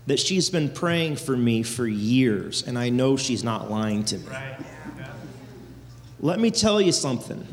that 0.07 0.21
she's 0.21 0.49
been 0.49 0.69
praying 0.69 1.17
for 1.17 1.37
me 1.37 1.63
for 1.63 1.87
years, 1.87 2.63
and 2.63 2.79
I 2.79 2.91
know 2.91 3.17
she's 3.17 3.43
not 3.43 3.71
lying 3.71 4.05
to 4.05 4.19
me. 4.19 4.27
Right. 4.29 4.57
Yeah. 4.99 5.13
Let 6.21 6.39
me 6.39 6.51
tell 6.51 6.81
you 6.81 6.93
something. 6.93 7.47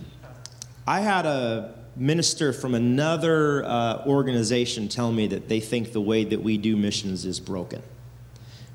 I 0.85 0.99
had 0.99 1.25
a 1.25 1.73
minister 1.95 2.53
from 2.53 2.75
another 2.75 3.63
uh, 3.65 4.03
organization 4.05 4.89
tell 4.89 5.11
me 5.11 5.27
that 5.27 5.47
they 5.47 5.59
think 5.59 5.91
the 5.91 6.01
way 6.01 6.23
that 6.25 6.43
we 6.43 6.57
do 6.57 6.75
missions 6.75 7.25
is 7.25 7.39
broken 7.39 7.81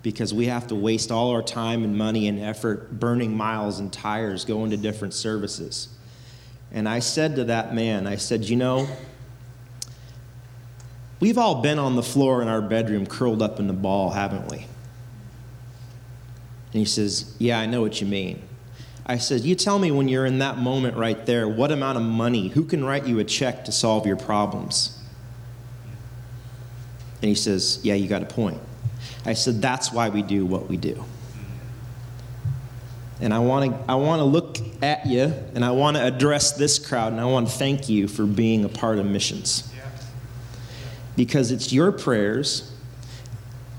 because 0.02 0.33
we 0.33 0.47
have 0.47 0.66
to 0.69 0.75
waste 0.75 1.11
all 1.11 1.30
our 1.30 1.42
time 1.42 1.85
and 1.85 1.97
money 1.97 2.28
and 2.28 2.40
effort 2.40 2.99
burning 2.99 3.37
miles 3.37 3.80
and 3.80 3.92
tires 3.92 4.45
going 4.45 4.71
to 4.71 4.76
different 4.76 5.12
services. 5.12 5.88
And 6.73 6.88
I 6.88 7.00
said 7.00 7.37
to 7.37 7.45
that 7.45 7.75
man, 7.75 8.07
I 8.07 8.16
said, 8.16 8.45
You 8.45 8.57
know, 8.57 8.88
we've 11.19 11.38
all 11.38 11.61
been 11.61 11.78
on 11.78 11.97
the 11.97 12.02
floor 12.02 12.40
in 12.40 12.49
our 12.49 12.62
bedroom 12.62 13.07
curled 13.07 13.42
up 13.42 13.59
in 13.59 13.66
the 13.66 13.73
ball, 13.73 14.11
haven't 14.11 14.50
we? 14.50 14.59
And 14.59 16.78
he 16.78 16.85
says, 16.85 17.35
Yeah, 17.38 17.59
I 17.59 17.66
know 17.66 17.83
what 17.83 18.00
you 18.00 18.07
mean. 18.07 18.42
I 19.04 19.19
said, 19.19 19.42
You 19.42 19.54
tell 19.54 19.78
me 19.78 19.90
when 19.90 20.09
you're 20.09 20.26
in 20.26 20.38
that 20.38 20.57
moment 20.57 20.97
right 20.97 21.26
there, 21.26 21.49
what 21.49 21.73
amount 21.73 21.99
of 21.99 22.04
money, 22.04 22.49
who 22.49 22.64
can 22.64 22.85
write 22.85 23.07
you 23.07 23.19
a 23.19 23.25
check 23.25 23.64
to 23.66 23.73
solve 23.73 24.07
your 24.07 24.16
problems? 24.16 24.97
And 27.21 27.28
he 27.28 27.35
says, 27.35 27.80
Yeah, 27.83 27.95
you 27.95 28.09
got 28.09 28.23
a 28.23 28.26
point. 28.26 28.61
I 29.25 29.35
said, 29.35 29.61
that's 29.61 29.92
why 29.92 30.09
we 30.09 30.23
do 30.23 30.47
what 30.47 30.69
we 30.69 30.76
do. 30.76 31.04
And 33.21 33.35
I 33.35 33.38
want 33.40 33.71
to 33.71 33.90
I 33.90 33.97
want 33.97 34.21
to 34.21 34.25
look 34.25 34.57
at 34.83 35.07
you 35.07 35.35
and 35.54 35.62
I 35.62 35.73
want 35.73 35.99
to 35.99 36.07
address 36.07 36.52
this 36.52 36.78
crowd 36.78 37.12
and 37.12 37.21
I 37.21 37.26
want 37.26 37.49
to 37.49 37.52
thank 37.52 37.88
you 37.88 38.09
for 38.09 38.25
being 38.25 38.64
a 38.64 38.69
part 38.69 38.99
of 38.99 39.04
missions. 39.04 39.71
Because 41.16 41.50
it's 41.50 41.71
your 41.71 41.92
prayers 41.92 42.73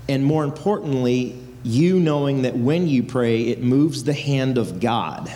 and 0.08 0.24
more 0.24 0.44
importantly, 0.44 1.38
you 1.64 1.98
knowing 1.98 2.42
that 2.42 2.56
when 2.56 2.86
you 2.86 3.02
pray, 3.02 3.42
it 3.42 3.62
moves 3.62 4.04
the 4.04 4.12
hand 4.12 4.58
of 4.58 4.80
God 4.80 5.32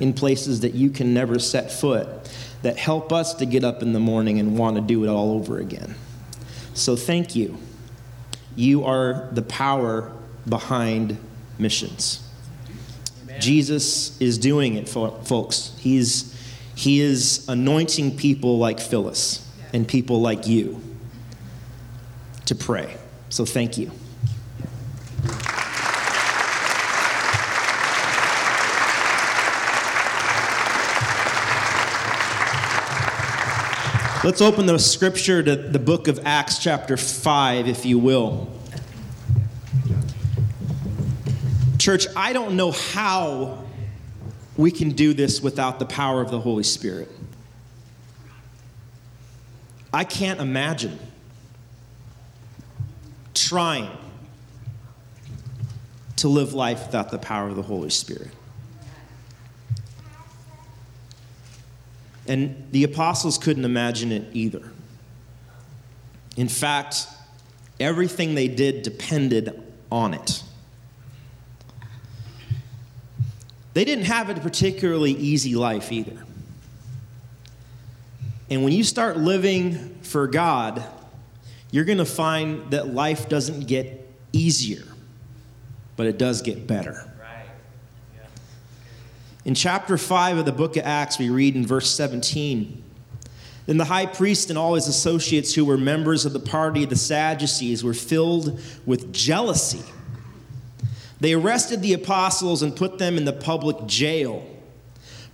in 0.00 0.12
places 0.12 0.60
that 0.60 0.74
you 0.74 0.90
can 0.90 1.12
never 1.12 1.38
set 1.38 1.70
foot 1.70 2.08
that 2.62 2.76
help 2.76 3.12
us 3.12 3.34
to 3.34 3.46
get 3.46 3.64
up 3.64 3.82
in 3.82 3.92
the 3.92 4.00
morning 4.00 4.38
and 4.38 4.56
want 4.56 4.76
to 4.76 4.82
do 4.82 5.04
it 5.04 5.08
all 5.08 5.32
over 5.32 5.58
again. 5.58 5.94
So 6.74 6.96
thank 6.96 7.34
you. 7.34 7.58
You 8.56 8.84
are 8.84 9.28
the 9.32 9.42
power 9.42 10.12
behind 10.48 11.18
missions. 11.58 12.28
Amen. 13.24 13.40
Jesus 13.40 14.20
is 14.20 14.38
doing 14.38 14.74
it, 14.74 14.88
folks. 14.88 15.76
He's, 15.78 16.36
he 16.74 17.00
is 17.00 17.48
anointing 17.48 18.16
people 18.16 18.58
like 18.58 18.80
Phyllis 18.80 19.48
and 19.72 19.86
people 19.86 20.20
like 20.20 20.46
you 20.46 20.80
to 22.46 22.54
pray. 22.54 22.96
So 23.28 23.44
thank 23.44 23.78
you. 23.78 23.90
Let's 34.24 34.40
open 34.40 34.66
the 34.66 34.78
scripture 34.78 35.42
to 35.42 35.56
the 35.56 35.80
book 35.80 36.06
of 36.06 36.20
Acts, 36.24 36.58
chapter 36.58 36.96
5, 36.96 37.66
if 37.66 37.84
you 37.84 37.98
will. 37.98 38.48
Church, 41.76 42.06
I 42.14 42.32
don't 42.32 42.56
know 42.56 42.70
how 42.70 43.64
we 44.56 44.70
can 44.70 44.90
do 44.90 45.12
this 45.12 45.42
without 45.42 45.80
the 45.80 45.86
power 45.86 46.22
of 46.22 46.30
the 46.30 46.38
Holy 46.38 46.62
Spirit. 46.62 47.10
I 49.92 50.04
can't 50.04 50.38
imagine 50.38 51.00
trying 53.34 53.90
to 56.18 56.28
live 56.28 56.52
life 56.52 56.86
without 56.86 57.10
the 57.10 57.18
power 57.18 57.48
of 57.48 57.56
the 57.56 57.62
Holy 57.62 57.90
Spirit. 57.90 58.30
And 62.26 62.68
the 62.70 62.84
apostles 62.84 63.38
couldn't 63.38 63.64
imagine 63.64 64.12
it 64.12 64.24
either. 64.32 64.62
In 66.36 66.48
fact, 66.48 67.06
everything 67.80 68.34
they 68.34 68.48
did 68.48 68.82
depended 68.82 69.62
on 69.90 70.14
it. 70.14 70.42
They 73.74 73.84
didn't 73.84 74.04
have 74.04 74.28
a 74.28 74.34
particularly 74.34 75.12
easy 75.12 75.54
life 75.54 75.92
either. 75.92 76.24
And 78.50 78.64
when 78.64 78.72
you 78.72 78.84
start 78.84 79.16
living 79.16 79.98
for 80.02 80.26
God, 80.26 80.84
you're 81.70 81.86
going 81.86 81.98
to 81.98 82.04
find 82.04 82.70
that 82.70 82.88
life 82.88 83.28
doesn't 83.28 83.66
get 83.66 84.10
easier, 84.32 84.84
but 85.96 86.06
it 86.06 86.18
does 86.18 86.42
get 86.42 86.66
better. 86.66 87.11
In 89.44 89.56
chapter 89.56 89.98
5 89.98 90.38
of 90.38 90.44
the 90.44 90.52
book 90.52 90.76
of 90.76 90.86
Acts, 90.86 91.18
we 91.18 91.28
read 91.28 91.56
in 91.56 91.66
verse 91.66 91.90
17 91.90 92.80
Then 93.66 93.76
the 93.76 93.84
high 93.84 94.06
priest 94.06 94.50
and 94.50 94.58
all 94.58 94.74
his 94.74 94.86
associates 94.86 95.52
who 95.54 95.64
were 95.64 95.76
members 95.76 96.24
of 96.24 96.32
the 96.32 96.40
party 96.40 96.84
of 96.84 96.90
the 96.90 96.96
Sadducees 96.96 97.82
were 97.82 97.94
filled 97.94 98.60
with 98.86 99.12
jealousy. 99.12 99.82
They 101.18 101.32
arrested 101.34 101.82
the 101.82 101.92
apostles 101.92 102.62
and 102.62 102.76
put 102.76 102.98
them 102.98 103.16
in 103.16 103.24
the 103.24 103.32
public 103.32 103.86
jail. 103.86 104.46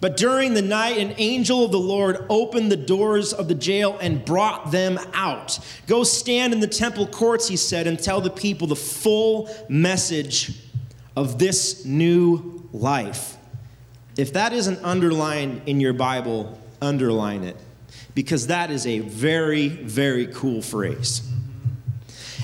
But 0.00 0.16
during 0.16 0.54
the 0.54 0.62
night, 0.62 0.96
an 0.96 1.14
angel 1.18 1.64
of 1.64 1.72
the 1.72 1.78
Lord 1.78 2.24
opened 2.30 2.70
the 2.70 2.76
doors 2.76 3.32
of 3.32 3.48
the 3.48 3.54
jail 3.54 3.98
and 4.00 4.24
brought 4.24 4.70
them 4.70 4.98
out. 5.12 5.58
Go 5.86 6.04
stand 6.04 6.54
in 6.54 6.60
the 6.60 6.66
temple 6.66 7.06
courts, 7.06 7.48
he 7.48 7.56
said, 7.56 7.86
and 7.86 7.98
tell 7.98 8.20
the 8.20 8.30
people 8.30 8.68
the 8.68 8.76
full 8.76 9.50
message 9.68 10.62
of 11.16 11.38
this 11.38 11.84
new 11.84 12.68
life. 12.72 13.37
If 14.18 14.32
that 14.32 14.52
isn't 14.52 14.84
underlined 14.84 15.62
in 15.66 15.80
your 15.80 15.92
Bible, 15.92 16.60
underline 16.82 17.44
it 17.44 17.56
because 18.14 18.48
that 18.48 18.68
is 18.68 18.84
a 18.84 18.98
very, 18.98 19.68
very 19.68 20.26
cool 20.26 20.60
phrase. 20.60 21.22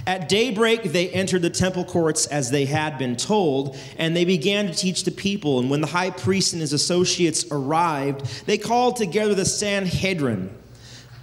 At 0.07 0.29
daybreak, 0.29 0.85
they 0.85 1.09
entered 1.11 1.43
the 1.43 1.51
temple 1.51 1.85
courts 1.85 2.27
as 2.27 2.51
they 2.53 2.67
had 2.67 2.97
been 2.97 3.17
told, 3.17 3.77
and 3.99 4.15
they 4.15 4.25
began 4.25 4.69
to 4.69 4.73
teach 4.73 5.03
the 5.03 5.11
people. 5.11 5.59
And 5.59 5.69
when 5.69 5.81
the 5.81 5.89
high 5.89 6.11
priest 6.11 6.53
and 6.53 6.61
his 6.61 6.73
associates 6.73 7.45
arrived, 7.51 8.47
they 8.47 8.57
called 8.57 8.95
together 8.95 9.35
the 9.35 9.45
Sanhedrin, 9.45 10.57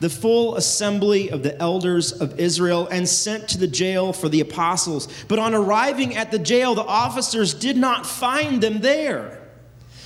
the 0.02 0.10
full 0.10 0.58
assembly 0.58 1.30
of 1.30 1.44
the 1.44 1.58
elders 1.62 2.12
of 2.12 2.38
Israel, 2.40 2.88
and 2.88 3.08
sent 3.08 3.48
to 3.50 3.58
the 3.58 3.68
jail 3.68 4.12
for 4.12 4.28
the 4.28 4.42
apostles. 4.42 5.08
But 5.30 5.40
on 5.40 5.54
arriving 5.54 6.18
at 6.18 6.32
the 6.32 6.40
jail, 6.40 6.76
the 6.76 6.84
officers 6.84 7.54
did 7.54 7.78
not 7.78 8.06
find 8.06 8.62
them 8.62 8.82
there. 8.82 9.41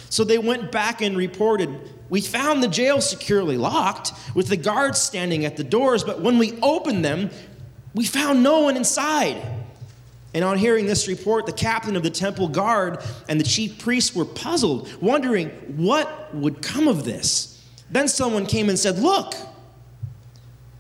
So 0.09 0.24
they 0.24 0.38
went 0.38 0.71
back 0.71 1.01
and 1.01 1.17
reported, 1.17 1.69
We 2.09 2.21
found 2.21 2.63
the 2.63 2.67
jail 2.67 3.01
securely 3.01 3.57
locked, 3.57 4.13
with 4.33 4.47
the 4.47 4.57
guards 4.57 5.00
standing 5.01 5.45
at 5.45 5.57
the 5.57 5.63
doors, 5.63 6.03
but 6.03 6.21
when 6.21 6.38
we 6.38 6.59
opened 6.62 7.03
them, 7.03 7.29
we 7.93 8.05
found 8.05 8.43
no 8.43 8.62
one 8.62 8.77
inside. 8.77 9.41
And 10.33 10.43
on 10.43 10.57
hearing 10.57 10.85
this 10.85 11.07
report, 11.07 11.45
the 11.45 11.53
captain 11.53 11.95
of 11.95 12.03
the 12.03 12.09
temple 12.09 12.50
guard 12.50 13.01
and 13.29 13.39
the 13.39 13.45
chief 13.45 13.79
priests 13.79 14.13
were 14.13 14.25
puzzled, 14.25 14.89
wondering 15.01 15.50
what 15.77 16.35
would 16.35 16.62
come 16.62 16.89
of 16.89 17.05
this. 17.05 17.63
Then 17.89 18.09
someone 18.09 18.45
came 18.45 18.67
and 18.67 18.77
said, 18.77 19.00
Look, 19.00 19.33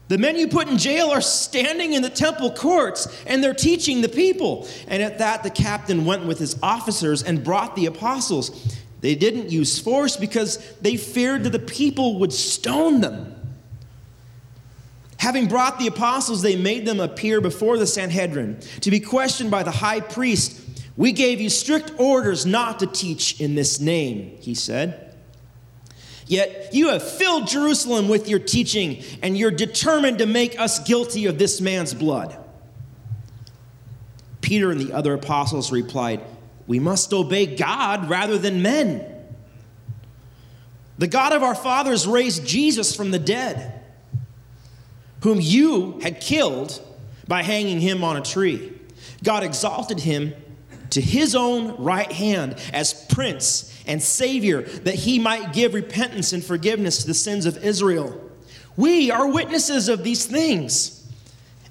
the 0.07 0.17
men 0.17 0.35
you 0.35 0.47
put 0.47 0.67
in 0.67 0.77
jail 0.77 1.09
are 1.09 1.21
standing 1.21 1.93
in 1.93 2.01
the 2.01 2.09
temple 2.09 2.51
courts 2.51 3.07
and 3.25 3.43
they're 3.43 3.53
teaching 3.53 4.01
the 4.01 4.09
people. 4.09 4.67
And 4.87 5.01
at 5.01 5.17
that, 5.17 5.41
the 5.41 5.49
captain 5.49 6.05
went 6.05 6.25
with 6.25 6.37
his 6.37 6.57
officers 6.61 7.23
and 7.23 7.43
brought 7.43 7.75
the 7.75 7.87
apostles. 7.87 8.77
They 9.05 9.13
didn't 9.13 9.51
use 9.51 9.77
force 9.77 10.17
because 10.17 10.57
they 10.81 10.97
feared 10.97 11.43
that 11.43 11.51
the 11.51 11.59
people 11.59 12.17
would 12.21 12.33
stone 12.33 13.01
them. 13.01 13.35
Having 15.19 15.45
brought 15.45 15.77
the 15.77 15.85
apostles, 15.85 16.41
they 16.41 16.55
made 16.55 16.87
them 16.87 16.99
appear 16.99 17.39
before 17.39 17.77
the 17.77 17.85
Sanhedrin 17.85 18.59
to 18.81 18.89
be 18.89 18.99
questioned 18.99 19.51
by 19.51 19.61
the 19.61 19.69
high 19.69 19.99
priest. 19.99 20.59
We 20.97 21.11
gave 21.11 21.39
you 21.39 21.51
strict 21.51 21.91
orders 21.99 22.47
not 22.47 22.79
to 22.79 22.87
teach 22.87 23.39
in 23.39 23.53
this 23.53 23.79
name, 23.79 24.39
he 24.39 24.55
said. 24.55 25.15
Yet 26.25 26.73
you 26.73 26.89
have 26.89 27.07
filled 27.07 27.45
Jerusalem 27.45 28.09
with 28.09 28.27
your 28.27 28.39
teaching, 28.39 29.03
and 29.21 29.37
you're 29.37 29.51
determined 29.51 30.17
to 30.17 30.25
make 30.25 30.59
us 30.59 30.79
guilty 30.79 31.27
of 31.27 31.37
this 31.37 31.61
man's 31.61 31.93
blood. 31.93 32.35
Peter 34.41 34.71
and 34.71 34.81
the 34.81 34.93
other 34.93 35.13
apostles 35.13 35.71
replied, 35.71 36.21
We 36.67 36.79
must 36.79 37.13
obey 37.13 37.45
God 37.55 38.09
rather 38.09 38.37
than 38.37 38.61
men. 38.61 39.05
The 40.97 41.07
God 41.07 41.33
of 41.33 41.43
our 41.43 41.55
fathers 41.55 42.07
raised 42.07 42.45
Jesus 42.45 42.95
from 42.95 43.11
the 43.11 43.19
dead 43.19 43.75
whom 45.25 45.41
you 45.41 45.99
had 46.01 46.21
killed 46.21 46.79
by 47.27 47.41
hanging 47.41 47.79
him 47.79 48.03
on 48.03 48.15
a 48.15 48.21
tree. 48.21 48.71
God 49.23 49.41
exalted 49.41 49.99
him 49.99 50.35
to 50.91 51.01
his 51.01 51.35
own 51.35 51.83
right 51.83 52.11
hand 52.11 52.55
as 52.71 52.93
prince 53.09 53.75
and 53.87 54.01
savior, 54.01 54.61
that 54.61 54.93
he 54.93 55.17
might 55.17 55.51
give 55.51 55.73
repentance 55.73 56.31
and 56.31 56.43
forgiveness 56.43 56.99
to 56.99 57.07
the 57.07 57.15
sins 57.15 57.47
of 57.47 57.63
Israel. 57.63 58.21
We 58.77 59.09
are 59.09 59.27
witnesses 59.27 59.89
of 59.89 60.03
these 60.03 60.27
things. 60.27 61.03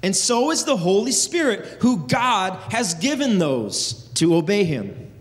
And 0.03 0.13
so 0.13 0.51
is 0.51 0.65
the 0.65 0.75
Holy 0.75 1.13
Spirit, 1.13 1.77
who 1.81 2.05
God 2.07 2.73
has 2.73 2.93
given 2.95 3.39
those 3.39 4.04
to 4.15 4.35
obey 4.35 4.63
him. 4.63 5.11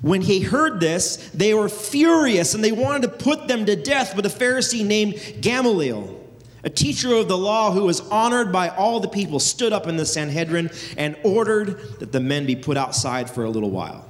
When 0.00 0.20
he 0.22 0.40
heard 0.40 0.80
this, 0.80 1.30
they 1.32 1.54
were 1.54 1.68
furious 1.68 2.54
and 2.54 2.62
they 2.64 2.72
wanted 2.72 3.02
to 3.02 3.08
put 3.08 3.48
them 3.48 3.66
to 3.66 3.76
death, 3.76 4.14
but 4.16 4.26
a 4.26 4.28
Pharisee 4.28 4.84
named 4.84 5.20
Gamaliel 5.40 6.22
a 6.64 6.70
teacher 6.70 7.14
of 7.14 7.28
the 7.28 7.36
law 7.36 7.72
who 7.72 7.84
was 7.84 8.00
honored 8.00 8.52
by 8.52 8.68
all 8.68 9.00
the 9.00 9.08
people 9.08 9.40
stood 9.40 9.72
up 9.72 9.88
in 9.88 9.96
the 9.96 10.06
Sanhedrin 10.06 10.70
and 10.96 11.16
ordered 11.24 11.98
that 11.98 12.12
the 12.12 12.20
men 12.20 12.46
be 12.46 12.54
put 12.54 12.76
outside 12.76 13.28
for 13.28 13.44
a 13.44 13.50
little 13.50 13.70
while. 13.70 14.08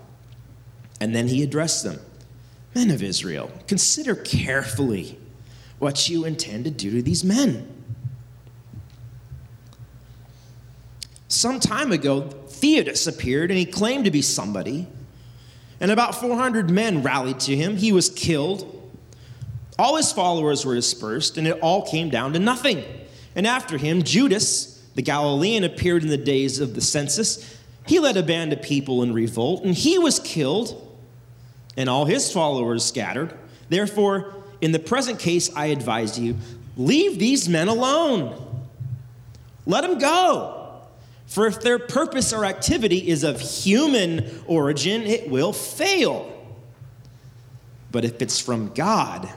And 1.00 1.14
then 1.14 1.28
he 1.28 1.42
addressed 1.42 1.84
them 1.84 1.98
Men 2.74 2.90
of 2.90 3.02
Israel, 3.02 3.50
consider 3.66 4.14
carefully 4.14 5.18
what 5.78 6.08
you 6.08 6.24
intend 6.24 6.64
to 6.64 6.70
do 6.70 6.90
to 6.92 7.02
these 7.02 7.22
men. 7.22 7.68
Some 11.28 11.60
time 11.60 11.92
ago, 11.92 12.30
Theudas 12.62 13.08
appeared 13.08 13.50
and 13.50 13.58
he 13.58 13.66
claimed 13.66 14.04
to 14.04 14.10
be 14.10 14.22
somebody. 14.22 14.86
And 15.80 15.90
about 15.90 16.14
400 16.14 16.70
men 16.70 17.02
rallied 17.02 17.40
to 17.40 17.56
him. 17.56 17.76
He 17.76 17.92
was 17.92 18.08
killed 18.08 18.82
all 19.78 19.96
his 19.96 20.12
followers 20.12 20.64
were 20.64 20.74
dispersed, 20.74 21.38
and 21.38 21.46
it 21.46 21.58
all 21.60 21.86
came 21.86 22.10
down 22.10 22.34
to 22.34 22.38
nothing. 22.38 22.84
And 23.34 23.46
after 23.46 23.78
him, 23.78 24.02
Judas, 24.02 24.80
the 24.94 25.02
Galilean, 25.02 25.64
appeared 25.64 26.02
in 26.02 26.08
the 26.08 26.16
days 26.16 26.60
of 26.60 26.74
the 26.74 26.80
census. 26.80 27.58
He 27.86 27.98
led 27.98 28.16
a 28.16 28.22
band 28.22 28.52
of 28.52 28.62
people 28.62 29.02
in 29.02 29.14
revolt, 29.14 29.64
and 29.64 29.74
he 29.74 29.98
was 29.98 30.20
killed, 30.20 30.96
and 31.76 31.88
all 31.88 32.04
his 32.04 32.30
followers 32.30 32.84
scattered. 32.84 33.34
Therefore, 33.70 34.34
in 34.60 34.72
the 34.72 34.78
present 34.78 35.18
case, 35.18 35.50
I 35.56 35.66
advise 35.66 36.18
you 36.18 36.36
leave 36.76 37.18
these 37.18 37.48
men 37.48 37.68
alone. 37.68 38.38
Let 39.66 39.82
them 39.82 39.98
go. 39.98 40.61
For 41.32 41.46
if 41.46 41.62
their 41.62 41.78
purpose 41.78 42.34
or 42.34 42.44
activity 42.44 43.08
is 43.08 43.24
of 43.24 43.40
human 43.40 44.42
origin, 44.46 45.00
it 45.00 45.30
will 45.30 45.54
fail. 45.54 46.30
But 47.90 48.04
if 48.04 48.20
it's 48.20 48.38
from 48.38 48.74
God, 48.74 49.30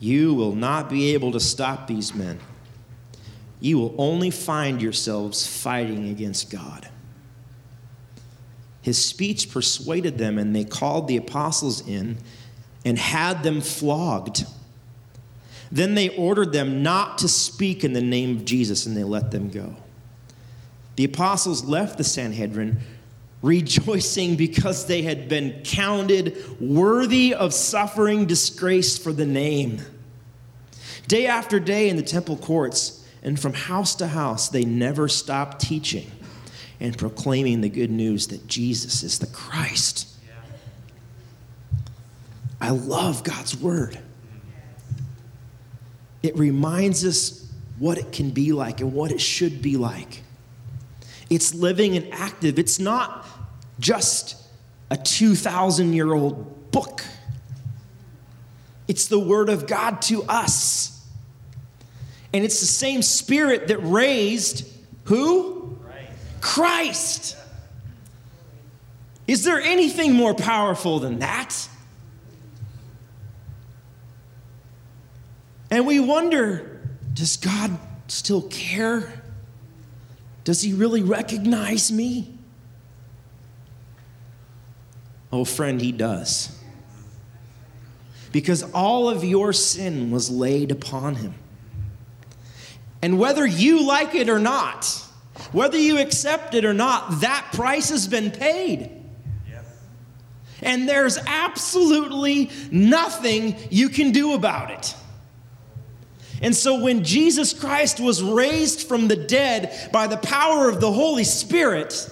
you 0.00 0.34
will 0.34 0.56
not 0.56 0.90
be 0.90 1.14
able 1.14 1.30
to 1.30 1.38
stop 1.38 1.86
these 1.86 2.16
men. 2.16 2.40
You 3.60 3.78
will 3.78 3.94
only 3.96 4.32
find 4.32 4.82
yourselves 4.82 5.46
fighting 5.46 6.08
against 6.08 6.50
God. 6.50 6.88
His 8.82 9.00
speech 9.00 9.52
persuaded 9.52 10.18
them, 10.18 10.36
and 10.36 10.54
they 10.54 10.64
called 10.64 11.06
the 11.06 11.16
apostles 11.16 11.86
in 11.86 12.18
and 12.84 12.98
had 12.98 13.44
them 13.44 13.60
flogged. 13.60 14.44
Then 15.70 15.94
they 15.94 16.08
ordered 16.08 16.52
them 16.52 16.82
not 16.82 17.18
to 17.18 17.28
speak 17.28 17.84
in 17.84 17.92
the 17.92 18.02
name 18.02 18.38
of 18.38 18.44
Jesus, 18.44 18.84
and 18.84 18.96
they 18.96 19.04
let 19.04 19.30
them 19.30 19.48
go. 19.48 19.76
The 20.96 21.04
apostles 21.04 21.64
left 21.64 21.98
the 21.98 22.04
Sanhedrin 22.04 22.78
rejoicing 23.42 24.36
because 24.36 24.86
they 24.86 25.02
had 25.02 25.28
been 25.28 25.60
counted 25.62 26.36
worthy 26.60 27.34
of 27.34 27.54
suffering 27.54 28.26
disgrace 28.26 28.98
for 28.98 29.12
the 29.12 29.26
name. 29.26 29.80
Day 31.06 31.26
after 31.26 31.60
day 31.60 31.88
in 31.88 31.96
the 31.96 32.02
temple 32.02 32.36
courts 32.36 33.06
and 33.22 33.38
from 33.38 33.52
house 33.52 33.94
to 33.96 34.08
house, 34.08 34.48
they 34.48 34.64
never 34.64 35.06
stopped 35.06 35.60
teaching 35.60 36.10
and 36.80 36.96
proclaiming 36.96 37.60
the 37.60 37.68
good 37.68 37.90
news 37.90 38.28
that 38.28 38.46
Jesus 38.46 39.02
is 39.02 39.18
the 39.18 39.26
Christ. 39.26 40.08
I 42.60 42.70
love 42.70 43.22
God's 43.22 43.56
word. 43.56 43.98
It 46.22 46.36
reminds 46.36 47.04
us 47.04 47.46
what 47.78 47.98
it 47.98 48.10
can 48.10 48.30
be 48.30 48.52
like 48.52 48.80
and 48.80 48.92
what 48.92 49.12
it 49.12 49.20
should 49.20 49.62
be 49.62 49.76
like. 49.76 50.22
It's 51.30 51.54
living 51.54 51.96
and 51.96 52.12
active. 52.12 52.58
It's 52.58 52.78
not 52.78 53.26
just 53.80 54.36
a 54.90 54.96
2,000 54.96 55.92
year 55.92 56.12
old 56.12 56.70
book, 56.70 57.02
it's 58.88 59.08
the 59.08 59.18
Word 59.18 59.48
of 59.48 59.66
God 59.66 60.02
to 60.02 60.22
us. 60.24 60.92
And 62.32 62.44
it's 62.44 62.60
the 62.60 62.66
same 62.66 63.00
Spirit 63.02 63.68
that 63.68 63.78
raised 63.78 64.70
who? 65.04 65.78
Christ. 65.82 66.10
Christ. 66.40 67.36
Is 69.26 69.44
there 69.44 69.60
anything 69.60 70.12
more 70.12 70.34
powerful 70.34 70.98
than 70.98 71.20
that? 71.20 71.68
And 75.70 75.86
we 75.86 75.98
wonder 75.98 76.80
does 77.12 77.38
God 77.38 77.78
still 78.08 78.42
care? 78.42 79.22
Does 80.46 80.62
he 80.62 80.72
really 80.72 81.02
recognize 81.02 81.90
me? 81.90 82.32
Oh, 85.32 85.44
friend, 85.44 85.80
he 85.80 85.90
does. 85.90 86.56
Because 88.30 88.62
all 88.72 89.08
of 89.08 89.24
your 89.24 89.52
sin 89.52 90.12
was 90.12 90.30
laid 90.30 90.70
upon 90.70 91.16
him. 91.16 91.34
And 93.02 93.18
whether 93.18 93.44
you 93.44 93.84
like 93.84 94.14
it 94.14 94.28
or 94.28 94.38
not, 94.38 94.86
whether 95.50 95.78
you 95.78 95.98
accept 95.98 96.54
it 96.54 96.64
or 96.64 96.72
not, 96.72 97.22
that 97.22 97.48
price 97.52 97.90
has 97.90 98.06
been 98.06 98.30
paid. 98.30 98.92
And 100.62 100.88
there's 100.88 101.18
absolutely 101.26 102.50
nothing 102.70 103.56
you 103.68 103.88
can 103.88 104.12
do 104.12 104.34
about 104.34 104.70
it. 104.70 104.94
And 106.42 106.54
so 106.54 106.80
when 106.80 107.04
Jesus 107.04 107.52
Christ 107.52 108.00
was 108.00 108.22
raised 108.22 108.86
from 108.86 109.08
the 109.08 109.16
dead 109.16 109.90
by 109.92 110.06
the 110.06 110.18
power 110.18 110.68
of 110.68 110.80
the 110.80 110.92
Holy 110.92 111.24
Spirit, 111.24 112.10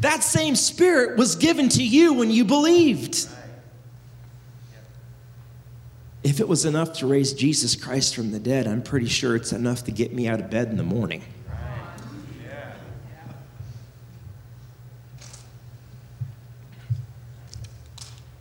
that 0.00 0.22
same 0.22 0.56
Spirit 0.56 1.18
was 1.18 1.36
given 1.36 1.68
to 1.70 1.82
you 1.82 2.14
when 2.14 2.30
you 2.30 2.44
believed. 2.44 3.28
if 6.28 6.40
it 6.40 6.48
was 6.48 6.64
enough 6.64 6.92
to 6.92 7.06
raise 7.06 7.32
Jesus 7.32 7.74
Christ 7.74 8.14
from 8.14 8.32
the 8.32 8.38
dead, 8.38 8.66
I'm 8.66 8.82
pretty 8.82 9.06
sure 9.06 9.34
it's 9.34 9.52
enough 9.52 9.84
to 9.84 9.90
get 9.90 10.12
me 10.12 10.28
out 10.28 10.40
of 10.40 10.50
bed 10.50 10.68
in 10.68 10.76
the 10.76 10.82
morning. 10.82 11.22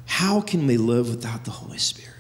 How 0.06 0.42
can 0.42 0.68
we 0.68 0.78
live 0.78 1.10
without 1.10 1.46
the 1.46 1.52
Holy 1.52 1.78
Spirit? 1.78 2.17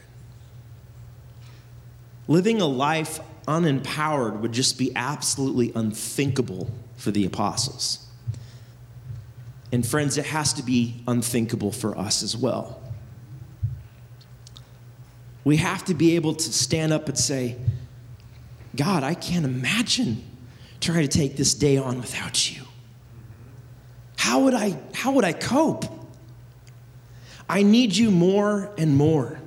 Living 2.28 2.62
a 2.62 2.66
life 2.66 3.20
unempowered 3.48 4.42
would 4.42 4.52
just 4.52 4.78
be 4.78 4.92
absolutely 4.96 5.72
unthinkable 5.74 6.70
for 6.98 7.12
the 7.12 7.26
apostles. 7.26 8.06
And 9.72 9.86
friends, 9.86 10.18
it 10.18 10.26
has 10.26 10.54
to 10.54 10.64
be 10.64 11.02
unthinkable 11.08 11.72
for 11.72 11.98
us 11.98 12.24
as 12.24 12.36
well. 12.36 12.82
We 15.44 15.58
have 15.58 15.86
to 15.86 15.94
be 15.94 16.16
able 16.16 16.36
to 16.36 16.54
stand 16.54 16.92
up 16.92 17.08
and 17.08 17.18
say, 17.18 17.56
God, 18.76 19.04
I 19.04 19.14
can't 19.14 19.46
imagine 19.46 20.24
trying 20.82 21.08
to 21.08 21.18
take 21.18 21.38
this 21.38 21.54
day 21.54 21.78
on 21.78 22.00
without 22.00 22.52
you. 22.52 22.64
How 24.18 24.42
would 24.42 24.54
I, 24.54 24.78
how 24.94 25.14
would 25.14 25.26
I 25.26 25.34
cope? 25.34 25.86
I 27.48 27.64
need 27.64 27.96
you 27.96 28.12
more 28.12 28.72
and 28.78 28.98
more. 28.98 29.40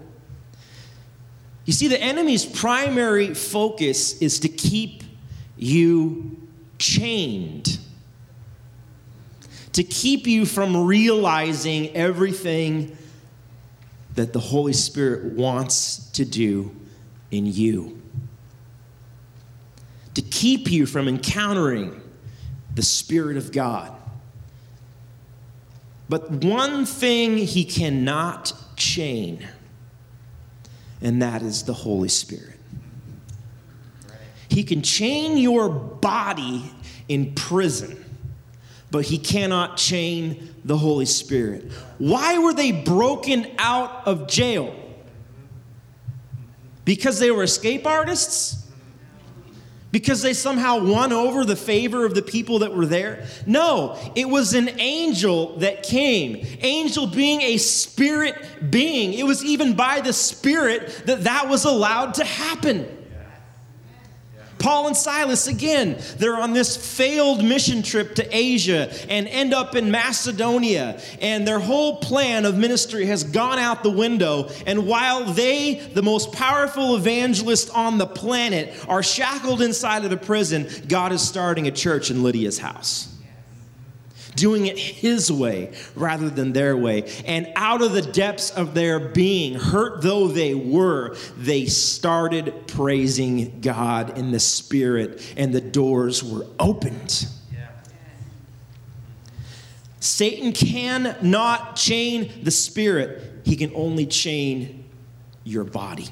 You 1.71 1.75
see, 1.75 1.87
the 1.87 2.03
enemy's 2.03 2.45
primary 2.45 3.33
focus 3.33 4.21
is 4.21 4.41
to 4.41 4.49
keep 4.49 5.05
you 5.57 6.37
chained, 6.79 7.79
to 9.75 9.85
keep 9.85 10.27
you 10.27 10.47
from 10.47 10.85
realizing 10.85 11.95
everything 11.95 12.99
that 14.17 14.33
the 14.33 14.41
Holy 14.41 14.73
Spirit 14.73 15.35
wants 15.35 16.11
to 16.11 16.25
do 16.25 16.75
in 17.31 17.47
you, 17.47 18.03
to 20.15 20.23
keep 20.23 20.73
you 20.73 20.87
from 20.87 21.07
encountering 21.07 22.03
the 22.75 22.83
Spirit 22.83 23.37
of 23.37 23.53
God. 23.53 23.93
But 26.09 26.33
one 26.33 26.85
thing 26.85 27.37
he 27.37 27.65
cannot 27.65 28.55
chain, 28.75 29.47
and 31.01 31.23
that 31.23 31.43
is 31.43 31.65
the 31.65 31.73
Holy 31.73 32.09
Spirit. 32.09 32.57
He 34.49 34.65
can 34.65 34.83
chain 34.83 35.37
your 35.37 35.69
body 35.69 36.71
in 37.09 37.35
prison, 37.35 38.05
but 38.91 39.05
he 39.05 39.19
cannot 39.19 39.77
chain 39.77 40.55
the 40.65 40.77
Holy 40.77 41.07
Spirit. 41.07 41.71
Why 41.99 42.39
were 42.39 42.53
they 42.53 42.73
broken 42.73 43.47
out 43.59 44.07
of 44.07 44.27
jail? 44.27 44.75
Because 46.85 47.21
they 47.21 47.31
were 47.31 47.45
escape 47.45 47.87
artists? 47.87 48.67
Because 49.93 50.23
they 50.23 50.33
somehow 50.33 50.85
won 50.85 51.13
over 51.13 51.45
the 51.45 51.57
favor 51.57 52.05
of 52.05 52.15
the 52.15 52.23
people 52.23 52.61
that 52.61 52.75
were 52.75 52.87
there. 52.87 53.27
No, 53.47 53.99
it 54.15 54.29
was 54.29 54.55
an 54.55 54.69
angel 54.81 55.57
that 55.59 55.83
came. 55.83 56.47
Angel 56.61 57.07
being 57.07 57.41
a 57.43 57.57
spirit 57.57 58.37
being. 58.71 59.15
It 59.15 59.25
was 59.25 59.45
even 59.45 59.75
by 59.75 60.01
the 60.01 60.13
spirit 60.13 61.03
that 61.07 61.25
that 61.25 61.49
was 61.49 61.65
allowed 61.65 62.15
to 62.15 62.25
happen. 62.25 63.00
Paul 64.61 64.89
and 64.89 64.97
Silas, 64.97 65.47
again, 65.47 65.99
they're 66.19 66.37
on 66.37 66.53
this 66.53 66.77
failed 66.77 67.43
mission 67.43 67.83
trip 67.83 68.15
to 68.17 68.37
Asia 68.37 68.93
and 69.09 69.27
end 69.27 69.55
up 69.55 69.75
in 69.75 69.91
Macedonia. 69.91 71.01
And 71.21 71.49
their 71.49 71.59
whole 71.59 71.97
plan 71.97 72.45
of 72.45 72.57
ministry 72.57 73.07
has 73.07 73.25
gone 73.25 73.59
out 73.59 73.83
the 73.83 73.91
window. 73.91 74.51
And 74.67 74.87
while 74.87 75.25
they, 75.25 75.75
the 75.95 76.03
most 76.03 76.33
powerful 76.33 76.95
evangelist 76.95 77.71
on 77.75 77.97
the 77.97 78.07
planet, 78.07 78.73
are 78.87 79.03
shackled 79.03 79.63
inside 79.63 80.05
of 80.05 80.13
a 80.13 80.17
prison, 80.19 80.69
God 80.87 81.13
is 81.13 81.27
starting 81.27 81.67
a 81.67 81.73
church 81.73 82.11
in 82.11 82.23
Lydia's 82.23 82.59
house 82.59 83.09
doing 84.37 84.67
it 84.67 84.79
His 84.79 85.31
way 85.31 85.73
rather 85.95 86.31
than 86.31 86.53
their 86.53 86.77
way. 86.77 87.11
And 87.25 87.51
out 87.57 87.83
of 87.83 87.93
the 87.93 88.03
depths 88.03 88.51
of 88.51 88.75
their 88.75 88.99
being, 88.99 89.55
hurt 89.55 90.03
though 90.03 90.29
they 90.29 90.55
were, 90.55 91.17
they 91.37 91.67
started 91.67 92.67
praising 92.67 93.61
God 93.61 94.17
in 94.17 94.31
the 94.31 94.41
Spirit, 94.41 95.35
and 95.37 95.53
the 95.53 95.61
doors 95.61 96.23
were 96.23 96.47
opened. 96.59 97.27
Satan 100.01 100.53
cannot 100.53 101.77
chain 101.77 102.43
the 102.43 102.51
spirit, 102.51 103.23
he 103.45 103.55
can 103.55 103.71
only 103.75 104.07
chain 104.07 104.85
your 105.45 105.65
body. 105.65 106.09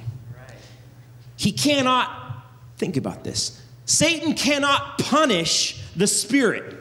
He 1.36 1.52
cannot, 1.52 2.44
think 2.76 2.96
about 2.96 3.24
this 3.24 3.62
Satan 3.86 4.34
cannot 4.34 4.98
punish 4.98 5.82
the 5.96 6.06
spirit. 6.06 6.77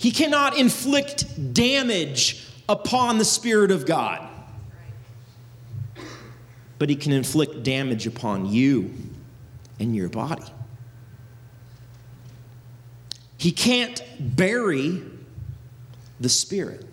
He 0.00 0.12
cannot 0.12 0.56
inflict 0.56 1.52
damage 1.52 2.46
upon 2.70 3.18
the 3.18 3.24
Spirit 3.24 3.70
of 3.70 3.84
God. 3.84 4.26
But 6.78 6.88
he 6.88 6.96
can 6.96 7.12
inflict 7.12 7.62
damage 7.64 8.06
upon 8.06 8.46
you 8.46 8.94
and 9.78 9.94
your 9.94 10.08
body. 10.08 10.46
He 13.36 13.52
can't 13.52 14.02
bury 14.18 15.02
the 16.18 16.30
Spirit. 16.30 16.86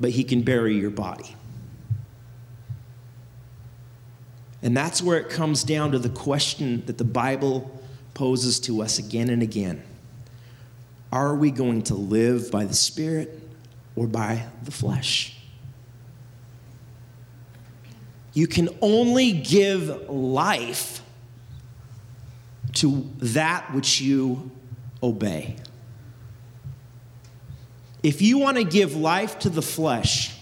But 0.00 0.10
he 0.10 0.24
can 0.24 0.42
bury 0.42 0.76
your 0.76 0.90
body. 0.90 1.36
And 4.62 4.76
that's 4.76 5.00
where 5.00 5.16
it 5.20 5.28
comes 5.28 5.62
down 5.62 5.92
to 5.92 6.00
the 6.00 6.08
question 6.08 6.82
that 6.86 6.98
the 6.98 7.04
Bible 7.04 7.77
poses 8.18 8.58
to 8.58 8.82
us 8.82 8.98
again 8.98 9.30
and 9.30 9.44
again 9.44 9.80
Are 11.12 11.36
we 11.36 11.52
going 11.52 11.82
to 11.84 11.94
live 11.94 12.50
by 12.50 12.64
the 12.64 12.74
Spirit 12.74 13.40
or 13.94 14.08
by 14.08 14.44
the 14.62 14.72
flesh? 14.72 15.36
You 18.34 18.48
can 18.48 18.68
only 18.82 19.32
give 19.32 20.10
life 20.10 21.00
to 22.74 23.08
that 23.18 23.72
which 23.72 24.00
you 24.00 24.50
obey. 25.00 25.56
If 28.02 28.20
you 28.20 28.38
want 28.38 28.56
to 28.56 28.64
give 28.64 28.96
life 28.96 29.38
to 29.40 29.48
the 29.48 29.62
flesh, 29.62 30.36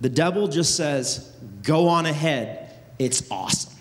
the 0.00 0.08
devil 0.08 0.48
just 0.48 0.76
says, 0.76 1.30
Go 1.62 1.88
on 1.88 2.06
ahead. 2.06 2.74
It's 2.98 3.30
awesome. 3.30 3.73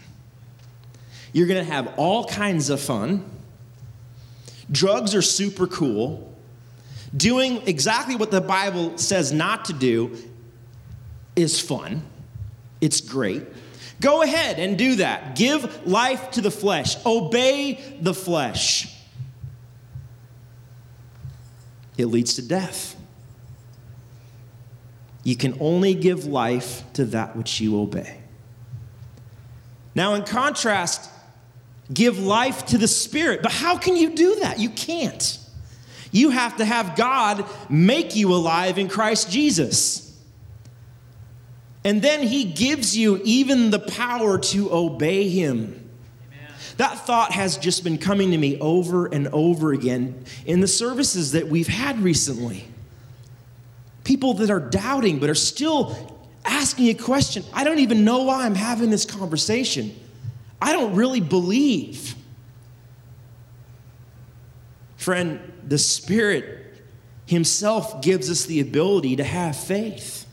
You're 1.34 1.48
going 1.48 1.64
to 1.64 1.72
have 1.72 1.96
all 1.98 2.26
kinds 2.26 2.70
of 2.70 2.80
fun. 2.80 3.30
Drugs 4.72 5.14
are 5.14 5.22
super 5.22 5.68
cool. 5.68 6.32
Doing 7.16 7.62
exactly 7.68 8.16
what 8.16 8.32
the 8.32 8.42
Bible 8.42 8.98
says 8.98 9.34
not 9.34 9.66
to 9.66 9.74
do 9.74 10.16
is 11.36 11.60
fun. 11.60 12.04
It's 12.80 13.02
great. 13.02 13.44
Go 14.00 14.22
ahead 14.22 14.60
and 14.60 14.78
do 14.78 14.96
that. 14.98 15.36
Give 15.36 15.88
life 15.88 16.32
to 16.32 16.42
the 16.42 16.52
flesh, 16.52 16.98
obey 17.06 17.98
the 18.02 18.14
flesh. 18.14 18.90
It 21.98 22.08
leads 22.08 22.36
to 22.36 22.42
death. 22.42 22.96
You 25.24 25.36
can 25.36 25.58
only 25.60 25.94
give 25.94 26.26
life 26.26 26.84
to 26.94 27.06
that 27.06 27.36
which 27.36 27.62
you 27.62 27.80
obey. 27.80 28.20
Now, 29.96 30.16
in 30.16 30.24
contrast, 30.24 31.10
give 31.94 32.20
life 32.20 32.66
to 32.68 32.78
the 32.78 32.88
Spirit. 32.88 33.42
But 33.42 33.52
how 33.52 33.78
can 33.78 33.96
you 33.96 34.12
do 34.12 34.40
that? 34.42 34.60
You 34.60 34.70
can't. 34.70 35.40
You 36.12 36.30
have 36.30 36.58
to 36.58 36.66
have 36.66 36.96
God 36.96 37.46
make 37.70 38.16
you 38.16 38.34
alive 38.34 38.78
in 38.78 38.88
Christ 38.88 39.32
Jesus. 39.32 40.18
And 41.84 42.02
then 42.02 42.22
He 42.22 42.46
gives 42.46 42.96
you 42.96 43.20
even 43.24 43.72
the 43.72 43.80
power 43.80 44.38
to 44.38 44.74
obey 44.74 45.28
Him. 45.28 45.80
That 46.78 47.06
thought 47.06 47.32
has 47.32 47.58
just 47.58 47.84
been 47.84 47.98
coming 47.98 48.32
to 48.32 48.38
me 48.38 48.60
over 48.60 49.06
and 49.06 49.28
over 49.28 49.74
again 49.74 50.24
in 50.46 50.60
the 50.60 50.68
services 50.68 51.34
that 51.34 51.48
we've 51.48 51.68
had 51.68 52.00
recently. 52.00 52.66
People 54.04 54.34
that 54.36 54.50
are 54.50 54.60
doubting 54.60 55.20
but 55.20 55.30
are 55.30 55.36
still 55.36 56.18
asking 56.46 56.90
a 56.90 56.94
question. 56.94 57.44
I 57.54 57.64
don't 57.64 57.80
even 57.80 58.04
know 58.04 58.24
why 58.24 58.46
I'm 58.46 58.56
having 58.56 58.90
this 58.90 59.06
conversation. 59.06 59.96
I 60.64 60.72
don't 60.72 60.96
really 60.96 61.20
believe. 61.20 62.16
Friend, 64.96 65.40
the 65.68 65.78
Spirit 65.78 66.82
Himself 67.26 68.02
gives 68.02 68.32
us 68.32 68.46
the 68.46 68.62
ability 68.62 69.18
to 69.18 69.24
have 69.26 69.58
faith. 69.58 70.26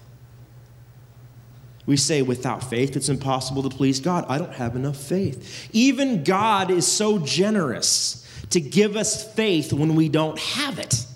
We 1.86 1.96
say, 1.96 2.22
without 2.22 2.62
faith, 2.62 2.94
it's 2.94 3.08
impossible 3.08 3.64
to 3.68 3.76
please 3.76 3.98
God. 3.98 4.24
I 4.28 4.38
don't 4.38 4.52
have 4.52 4.76
enough 4.76 4.96
faith. 4.96 5.68
Even 5.72 6.22
God 6.22 6.70
is 6.70 6.86
so 6.86 7.18
generous 7.18 8.24
to 8.50 8.60
give 8.60 8.96
us 8.96 9.32
faith 9.34 9.72
when 9.72 9.96
we 9.96 10.08
don't 10.08 10.38
have 10.38 10.78
it. 10.78 11.06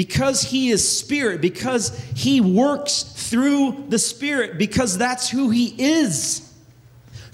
because 0.00 0.40
he 0.42 0.70
is 0.70 0.98
spirit, 0.98 1.42
because 1.42 1.94
he 2.16 2.40
works 2.40 3.02
through 3.02 3.84
the 3.90 3.98
spirit, 3.98 4.56
because 4.56 4.96
that's 4.96 5.28
who 5.28 5.50
he 5.50 5.66
is. 5.78 6.49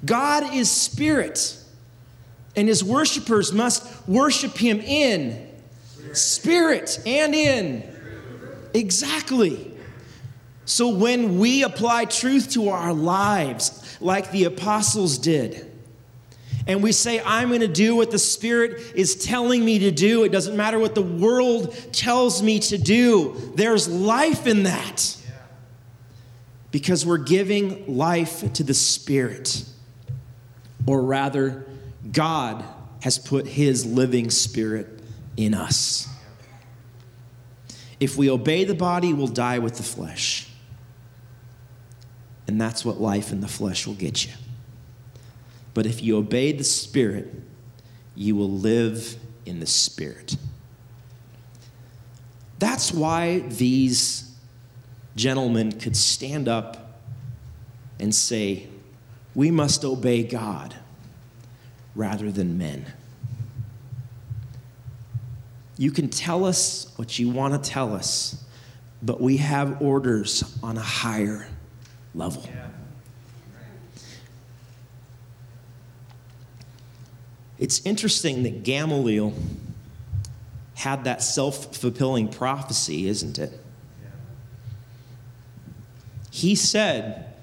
God 0.06 0.54
is 0.54 0.70
spirit, 0.70 1.58
and 2.54 2.66
his 2.66 2.82
worshipers 2.82 3.52
must 3.52 4.08
worship 4.08 4.56
him 4.56 4.80
in 4.80 5.46
spirit 6.12 7.00
and 7.04 7.34
in. 7.34 7.82
Exactly. 8.72 9.72
So 10.64 10.88
when 10.88 11.38
we 11.38 11.62
apply 11.62 12.06
truth 12.06 12.50
to 12.52 12.70
our 12.70 12.92
lives, 12.92 13.96
like 14.00 14.30
the 14.32 14.44
apostles 14.44 15.18
did, 15.18 15.70
and 16.66 16.82
we 16.82 16.90
say, 16.90 17.22
I'm 17.24 17.48
going 17.48 17.60
to 17.60 17.68
do 17.68 17.94
what 17.94 18.10
the 18.10 18.18
Spirit 18.18 18.92
is 18.96 19.24
telling 19.24 19.64
me 19.64 19.78
to 19.80 19.92
do. 19.92 20.24
It 20.24 20.32
doesn't 20.32 20.56
matter 20.56 20.80
what 20.80 20.96
the 20.96 21.02
world 21.02 21.72
tells 21.92 22.42
me 22.42 22.58
to 22.58 22.76
do. 22.76 23.52
There's 23.54 23.86
life 23.86 24.48
in 24.48 24.64
that. 24.64 25.16
Because 26.72 27.06
we're 27.06 27.18
giving 27.18 27.96
life 27.96 28.52
to 28.54 28.64
the 28.64 28.74
Spirit. 28.74 29.64
Or 30.86 31.02
rather, 31.02 31.66
God 32.12 32.64
has 33.02 33.18
put 33.18 33.46
His 33.46 33.84
living 33.84 34.30
Spirit 34.30 35.02
in 35.36 35.54
us. 35.54 36.08
If 37.98 38.16
we 38.16 38.30
obey 38.30 38.64
the 38.64 38.74
body, 38.74 39.12
we'll 39.12 39.26
die 39.26 39.58
with 39.58 39.76
the 39.76 39.82
flesh. 39.82 40.48
And 42.46 42.60
that's 42.60 42.84
what 42.84 43.00
life 43.00 43.32
in 43.32 43.40
the 43.40 43.48
flesh 43.48 43.86
will 43.86 43.94
get 43.94 44.24
you. 44.24 44.32
But 45.74 45.86
if 45.86 46.02
you 46.02 46.16
obey 46.16 46.52
the 46.52 46.64
Spirit, 46.64 47.34
you 48.14 48.36
will 48.36 48.50
live 48.50 49.16
in 49.44 49.60
the 49.60 49.66
Spirit. 49.66 50.36
That's 52.58 52.92
why 52.92 53.40
these 53.40 54.34
gentlemen 55.16 55.72
could 55.72 55.96
stand 55.96 56.48
up 56.48 57.00
and 57.98 58.14
say, 58.14 58.68
We 59.36 59.50
must 59.50 59.84
obey 59.84 60.22
God 60.22 60.74
rather 61.94 62.32
than 62.32 62.56
men. 62.56 62.86
You 65.76 65.90
can 65.90 66.08
tell 66.08 66.46
us 66.46 66.90
what 66.96 67.18
you 67.18 67.28
want 67.28 67.62
to 67.62 67.70
tell 67.70 67.94
us, 67.94 68.42
but 69.02 69.20
we 69.20 69.36
have 69.36 69.82
orders 69.82 70.58
on 70.62 70.78
a 70.78 70.82
higher 70.82 71.46
level. 72.14 72.44
Yeah. 72.46 72.66
It's 77.58 77.84
interesting 77.84 78.42
that 78.44 78.62
Gamaliel 78.62 79.34
had 80.76 81.04
that 81.04 81.22
self 81.22 81.76
fulfilling 81.76 82.28
prophecy, 82.28 83.06
isn't 83.06 83.38
it? 83.38 83.60
He 86.30 86.54
said, 86.54 87.35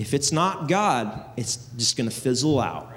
if 0.00 0.14
it's 0.14 0.32
not 0.32 0.66
God, 0.66 1.24
it's 1.36 1.56
just 1.76 1.96
going 1.96 2.08
to 2.08 2.14
fizzle 2.14 2.58
out. 2.58 2.90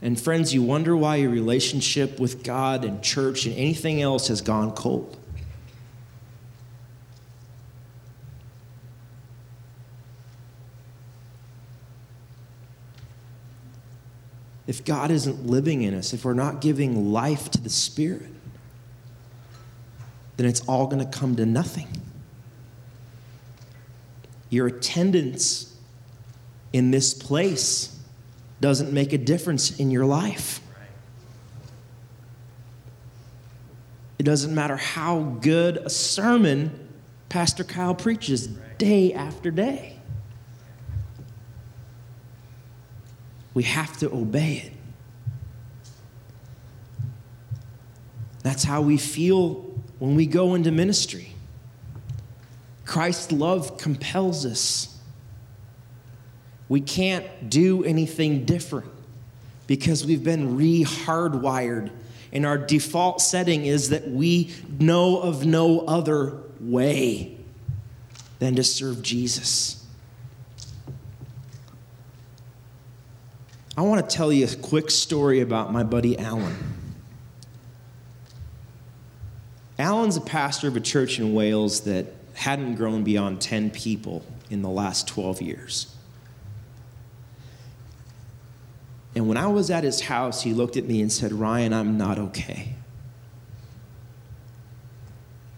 And 0.00 0.18
friends, 0.18 0.54
you 0.54 0.62
wonder 0.62 0.96
why 0.96 1.16
your 1.16 1.30
relationship 1.30 2.20
with 2.20 2.44
God 2.44 2.84
and 2.84 3.02
church 3.02 3.46
and 3.46 3.56
anything 3.56 4.00
else 4.00 4.28
has 4.28 4.40
gone 4.40 4.70
cold. 4.70 5.16
if 14.68 14.84
God 14.84 15.10
isn't 15.10 15.46
living 15.46 15.80
in 15.80 15.94
us, 15.94 16.12
if 16.12 16.26
we're 16.26 16.34
not 16.34 16.60
giving 16.60 17.10
life 17.10 17.50
to 17.52 17.60
the 17.60 17.70
Spirit, 17.70 18.30
then 20.36 20.46
it's 20.46 20.60
all 20.68 20.86
going 20.86 20.98
to 20.98 21.18
come 21.18 21.36
to 21.36 21.46
nothing. 21.46 21.88
Your 24.50 24.66
attendance 24.66 25.76
in 26.72 26.90
this 26.90 27.14
place 27.14 27.98
doesn't 28.60 28.92
make 28.92 29.12
a 29.12 29.18
difference 29.18 29.78
in 29.78 29.90
your 29.90 30.04
life. 30.04 30.60
It 34.18 34.24
doesn't 34.24 34.54
matter 34.54 34.76
how 34.76 35.20
good 35.40 35.76
a 35.76 35.90
sermon 35.90 36.88
Pastor 37.28 37.62
Kyle 37.62 37.94
preaches 37.94 38.48
day 38.78 39.12
after 39.12 39.50
day. 39.50 39.96
We 43.54 43.62
have 43.64 43.96
to 43.98 44.12
obey 44.12 44.62
it. 44.66 44.72
That's 48.42 48.64
how 48.64 48.82
we 48.82 48.96
feel 48.96 49.64
when 49.98 50.14
we 50.14 50.26
go 50.26 50.54
into 50.54 50.70
ministry. 50.70 51.34
Christ's 52.88 53.32
love 53.32 53.76
compels 53.76 54.46
us. 54.46 54.98
We 56.70 56.80
can't 56.80 57.50
do 57.50 57.84
anything 57.84 58.46
different 58.46 58.90
because 59.66 60.06
we've 60.06 60.24
been 60.24 60.56
re 60.56 60.84
hardwired. 60.84 61.90
And 62.32 62.46
our 62.46 62.56
default 62.56 63.20
setting 63.20 63.66
is 63.66 63.90
that 63.90 64.08
we 64.08 64.54
know 64.80 65.20
of 65.20 65.44
no 65.44 65.80
other 65.80 66.38
way 66.60 67.36
than 68.38 68.56
to 68.56 68.64
serve 68.64 69.02
Jesus. 69.02 69.86
I 73.76 73.82
want 73.82 74.08
to 74.08 74.16
tell 74.16 74.32
you 74.32 74.46
a 74.46 74.56
quick 74.56 74.90
story 74.90 75.40
about 75.40 75.74
my 75.74 75.82
buddy 75.82 76.18
Alan. 76.18 76.56
Alan's 79.78 80.16
a 80.16 80.22
pastor 80.22 80.68
of 80.68 80.76
a 80.76 80.80
church 80.80 81.18
in 81.18 81.34
Wales 81.34 81.82
that 81.82 82.17
hadn't 82.38 82.76
grown 82.76 83.02
beyond 83.02 83.40
10 83.40 83.70
people 83.70 84.24
in 84.48 84.62
the 84.62 84.68
last 84.68 85.08
12 85.08 85.42
years. 85.42 85.92
And 89.16 89.26
when 89.26 89.36
I 89.36 89.48
was 89.48 89.70
at 89.70 89.82
his 89.82 90.02
house, 90.02 90.42
he 90.42 90.52
looked 90.52 90.76
at 90.76 90.84
me 90.84 91.00
and 91.00 91.10
said, 91.10 91.32
Ryan, 91.32 91.72
I'm 91.72 91.98
not 91.98 92.16
okay. 92.18 92.76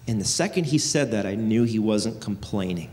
And 0.09 0.19
the 0.19 0.25
second 0.25 0.65
he 0.65 0.79
said 0.79 1.11
that, 1.11 1.27
I 1.27 1.35
knew 1.35 1.65
he 1.65 1.79
wasn't 1.79 2.23
complaining. 2.23 2.91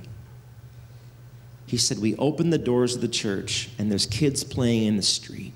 He 1.66 1.78
said, 1.78 2.00
We 2.00 2.14
open 2.18 2.50
the 2.50 2.58
doors 2.58 2.96
of 2.96 3.02
the 3.02 3.08
church, 3.08 3.70
and 3.80 3.90
there's 3.90 4.06
kids 4.06 4.44
playing 4.44 4.84
in 4.84 4.98
the 4.98 5.02
street. 5.02 5.54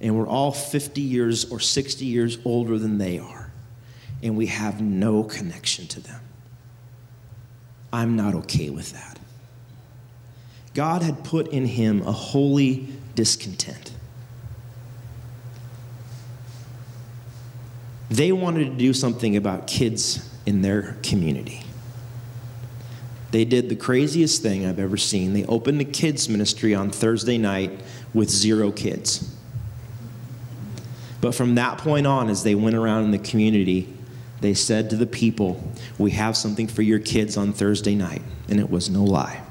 And 0.00 0.18
we're 0.18 0.28
all 0.28 0.50
50 0.50 1.00
years 1.00 1.50
or 1.50 1.60
60 1.60 2.04
years 2.04 2.38
older 2.44 2.76
than 2.76 2.98
they 2.98 3.20
are. 3.20 3.52
And 4.20 4.36
we 4.36 4.46
have 4.46 4.80
no 4.80 5.22
connection 5.22 5.86
to 5.86 6.00
them. 6.00 6.20
I'm 7.92 8.16
not 8.16 8.34
okay 8.34 8.70
with 8.70 8.92
that. 8.92 9.18
God 10.74 11.02
had 11.02 11.24
put 11.24 11.48
in 11.48 11.66
him 11.66 12.02
a 12.02 12.12
holy 12.12 12.88
discontent. 13.14 13.92
They 18.10 18.32
wanted 18.32 18.64
to 18.66 18.76
do 18.76 18.92
something 18.92 19.36
about 19.36 19.66
kids 19.66 20.28
in 20.46 20.62
their 20.62 20.96
community. 21.02 21.62
They 23.30 23.44
did 23.44 23.68
the 23.68 23.76
craziest 23.76 24.42
thing 24.42 24.64
I've 24.64 24.78
ever 24.78 24.96
seen. 24.96 25.34
They 25.34 25.44
opened 25.44 25.80
the 25.80 25.84
kids' 25.84 26.28
ministry 26.28 26.74
on 26.74 26.90
Thursday 26.90 27.36
night 27.36 27.80
with 28.14 28.30
zero 28.30 28.70
kids. 28.70 29.34
But 31.20 31.34
from 31.34 31.56
that 31.56 31.78
point 31.78 32.06
on, 32.06 32.30
as 32.30 32.44
they 32.44 32.54
went 32.54 32.76
around 32.76 33.04
in 33.04 33.10
the 33.10 33.18
community, 33.18 33.92
they 34.40 34.54
said 34.54 34.90
to 34.90 34.96
the 34.96 35.06
people, 35.06 35.72
We 35.98 36.12
have 36.12 36.36
something 36.36 36.68
for 36.68 36.82
your 36.82 36.98
kids 36.98 37.36
on 37.36 37.52
Thursday 37.52 37.94
night. 37.94 38.22
And 38.48 38.60
it 38.60 38.70
was 38.70 38.88
no 38.88 39.04
lie. 39.04 39.42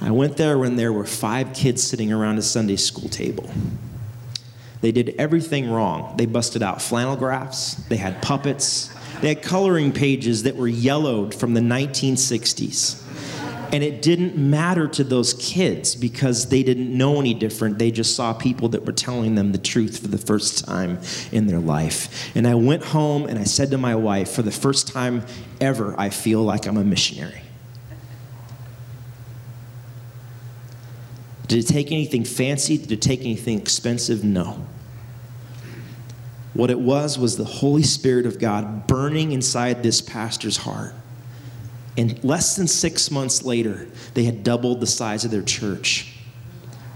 I 0.00 0.10
went 0.10 0.36
there 0.36 0.58
when 0.58 0.76
there 0.76 0.92
were 0.92 1.06
five 1.06 1.54
kids 1.54 1.82
sitting 1.82 2.12
around 2.12 2.38
a 2.38 2.42
Sunday 2.42 2.76
school 2.76 3.08
table. 3.08 3.48
They 4.80 4.90
did 4.90 5.14
everything 5.16 5.70
wrong. 5.70 6.16
They 6.16 6.26
busted 6.26 6.62
out 6.62 6.82
flannel 6.82 7.14
graphs, 7.16 7.74
they 7.88 7.96
had 7.96 8.20
puppets, 8.20 8.92
they 9.20 9.28
had 9.28 9.42
coloring 9.42 9.92
pages 9.92 10.42
that 10.42 10.56
were 10.56 10.68
yellowed 10.68 11.34
from 11.34 11.54
the 11.54 11.60
1960s. 11.60 13.00
And 13.72 13.82
it 13.82 14.02
didn't 14.02 14.36
matter 14.36 14.86
to 14.86 15.02
those 15.02 15.32
kids 15.32 15.96
because 15.96 16.50
they 16.50 16.62
didn't 16.62 16.94
know 16.94 17.18
any 17.18 17.32
different. 17.32 17.78
They 17.78 17.90
just 17.90 18.14
saw 18.14 18.34
people 18.34 18.68
that 18.68 18.84
were 18.84 18.92
telling 18.92 19.34
them 19.34 19.52
the 19.52 19.58
truth 19.58 20.00
for 20.00 20.08
the 20.08 20.18
first 20.18 20.66
time 20.66 21.00
in 21.32 21.46
their 21.46 21.58
life. 21.58 22.30
And 22.36 22.46
I 22.46 22.54
went 22.54 22.84
home 22.84 23.24
and 23.24 23.38
I 23.38 23.44
said 23.44 23.70
to 23.70 23.78
my 23.78 23.94
wife, 23.94 24.30
for 24.30 24.42
the 24.42 24.52
first 24.52 24.88
time 24.88 25.24
ever, 25.58 25.98
I 25.98 26.10
feel 26.10 26.42
like 26.42 26.66
I'm 26.66 26.76
a 26.76 26.84
missionary. 26.84 27.40
Did 31.48 31.64
it 31.64 31.68
take 31.68 31.90
anything 31.90 32.24
fancy? 32.24 32.76
Did 32.76 32.92
it 32.92 33.02
take 33.02 33.20
anything 33.20 33.58
expensive? 33.58 34.22
No. 34.22 34.66
What 36.52 36.70
it 36.70 36.78
was 36.78 37.18
was 37.18 37.38
the 37.38 37.44
Holy 37.44 37.82
Spirit 37.82 38.26
of 38.26 38.38
God 38.38 38.86
burning 38.86 39.32
inside 39.32 39.82
this 39.82 40.02
pastor's 40.02 40.58
heart. 40.58 40.94
And 41.96 42.22
less 42.24 42.56
than 42.56 42.66
six 42.66 43.10
months 43.10 43.42
later, 43.42 43.86
they 44.14 44.24
had 44.24 44.42
doubled 44.42 44.80
the 44.80 44.86
size 44.86 45.24
of 45.24 45.30
their 45.30 45.42
church 45.42 46.16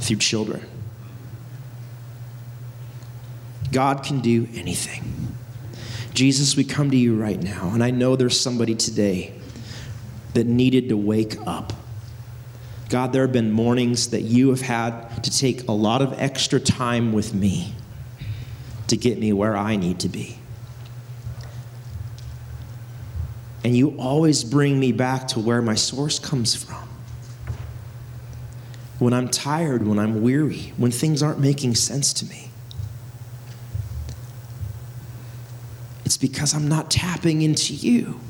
through 0.00 0.16
children. 0.16 0.66
God 3.72 4.02
can 4.02 4.20
do 4.20 4.48
anything. 4.54 5.34
Jesus, 6.14 6.56
we 6.56 6.64
come 6.64 6.90
to 6.90 6.96
you 6.96 7.14
right 7.14 7.42
now, 7.42 7.70
and 7.74 7.84
I 7.84 7.90
know 7.90 8.16
there's 8.16 8.40
somebody 8.40 8.74
today 8.74 9.34
that 10.32 10.46
needed 10.46 10.88
to 10.88 10.96
wake 10.96 11.36
up. 11.46 11.74
God, 12.88 13.12
there 13.12 13.22
have 13.22 13.32
been 13.32 13.50
mornings 13.50 14.10
that 14.10 14.22
you 14.22 14.48
have 14.50 14.62
had 14.62 15.22
to 15.24 15.30
take 15.30 15.68
a 15.68 15.72
lot 15.72 16.00
of 16.00 16.14
extra 16.18 16.58
time 16.58 17.12
with 17.12 17.34
me 17.34 17.74
to 18.86 18.96
get 18.96 19.18
me 19.18 19.32
where 19.32 19.56
I 19.56 19.76
need 19.76 20.00
to 20.00 20.08
be. 20.08 20.38
And 23.66 23.76
you 23.76 23.96
always 23.98 24.44
bring 24.44 24.78
me 24.78 24.92
back 24.92 25.26
to 25.26 25.40
where 25.40 25.60
my 25.60 25.74
source 25.74 26.20
comes 26.20 26.54
from. 26.54 26.88
When 29.00 29.12
I'm 29.12 29.28
tired, 29.28 29.84
when 29.84 29.98
I'm 29.98 30.22
weary, 30.22 30.72
when 30.76 30.92
things 30.92 31.20
aren't 31.20 31.40
making 31.40 31.74
sense 31.74 32.12
to 32.12 32.26
me. 32.26 32.52
It's 36.04 36.16
because 36.16 36.54
I'm 36.54 36.68
not 36.68 36.92
tapping 36.92 37.42
into 37.42 37.74
you. 37.74 38.20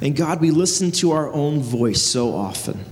And 0.00 0.16
God, 0.16 0.40
we 0.40 0.50
listen 0.50 0.90
to 0.90 1.12
our 1.12 1.32
own 1.32 1.60
voice 1.60 2.02
so 2.02 2.34
often. 2.34 2.84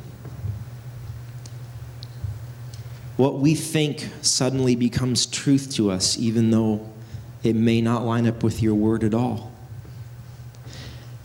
What 3.17 3.41
we 3.41 3.57
think 3.57 4.09
suddenly 4.21 4.77
becomes 4.77 5.27
truth 5.27 5.75
to 5.75 5.91
us, 5.91 6.17
even 6.17 6.53
though 6.53 6.92
it 7.43 7.57
may 7.57 7.81
not 7.81 8.05
line 8.05 8.27
up 8.27 8.43
with 8.43 8.63
your 8.63 8.75
word 8.75 9.05
at 9.05 9.15
all. 9.15 9.53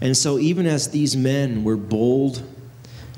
And 0.01 0.15
so, 0.15 0.38
even 0.38 0.65
as 0.65 0.89
these 0.89 1.17
men 1.17 1.63
were 1.63 1.77
bold 1.77 2.43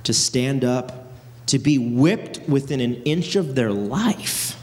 to 0.04 0.14
stand 0.14 0.64
up, 0.64 1.08
to 1.48 1.60
be 1.60 1.78
whipped 1.78 2.48
within 2.48 2.80
an 2.80 2.96
inch 3.04 3.36
of 3.36 3.56
their 3.56 3.72
life, 3.72 4.62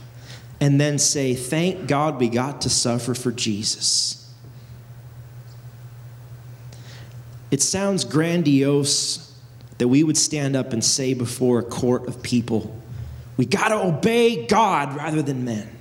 and 0.61 0.81
then 0.81 0.99
say, 0.99 1.35
Thank 1.35 1.87
God 1.87 2.19
we 2.19 2.29
got 2.29 2.63
to 2.63 2.71
suffer 2.71 3.15
for 3.15 3.33
Jesus. 3.33 4.23
It 7.51 7.63
sounds 7.63 8.05
grandiose 8.05 9.35
that 9.79 9.89
we 9.89 10.03
would 10.03 10.17
stand 10.17 10.57
up 10.57 10.73
and 10.73 10.83
say 10.83 11.15
before 11.15 11.59
a 11.59 11.63
court 11.63 12.09
of 12.09 12.23
people, 12.23 12.75
We 13.37 13.45
got 13.45 13.69
to 13.69 13.77
obey 13.77 14.47
God 14.47 14.97
rather 14.97 15.23
than 15.23 15.45
men. 15.45 15.76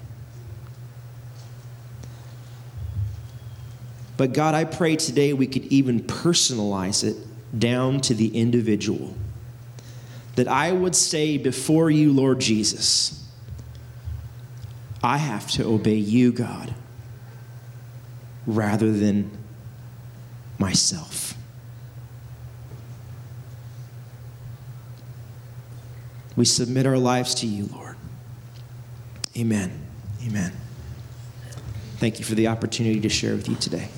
But 4.18 4.34
God, 4.34 4.56
I 4.56 4.64
pray 4.64 4.96
today 4.96 5.34
we 5.34 5.48
could 5.48 5.66
even 5.66 6.02
personalize 6.02 7.04
it 7.04 7.18
down 7.58 8.02
to 8.02 8.14
the 8.14 8.38
individual. 8.38 9.16
That 10.36 10.48
I 10.48 10.72
would 10.72 10.96
say 10.96 11.38
before 11.38 11.90
you, 11.90 12.12
Lord 12.12 12.40
Jesus, 12.40 13.24
I 15.04 15.18
have 15.18 15.50
to 15.52 15.66
obey 15.66 15.96
you, 15.96 16.32
God, 16.32 16.74
rather 18.48 18.92
than 18.92 19.32
myself. 20.58 21.36
We 26.36 26.46
submit 26.46 26.86
our 26.86 26.98
lives 26.98 27.36
to 27.36 27.48
you, 27.48 27.70
Lord. 27.72 27.96
Amen. 29.38 29.72
Amen. 30.26 30.65
Thank 31.98 32.20
you 32.20 32.26
for 32.26 32.36
the 32.36 32.48
opportunity 32.48 33.00
to 33.00 33.10
share 33.10 33.36
with 33.36 33.48
you 33.48 33.56
today. 33.56 33.90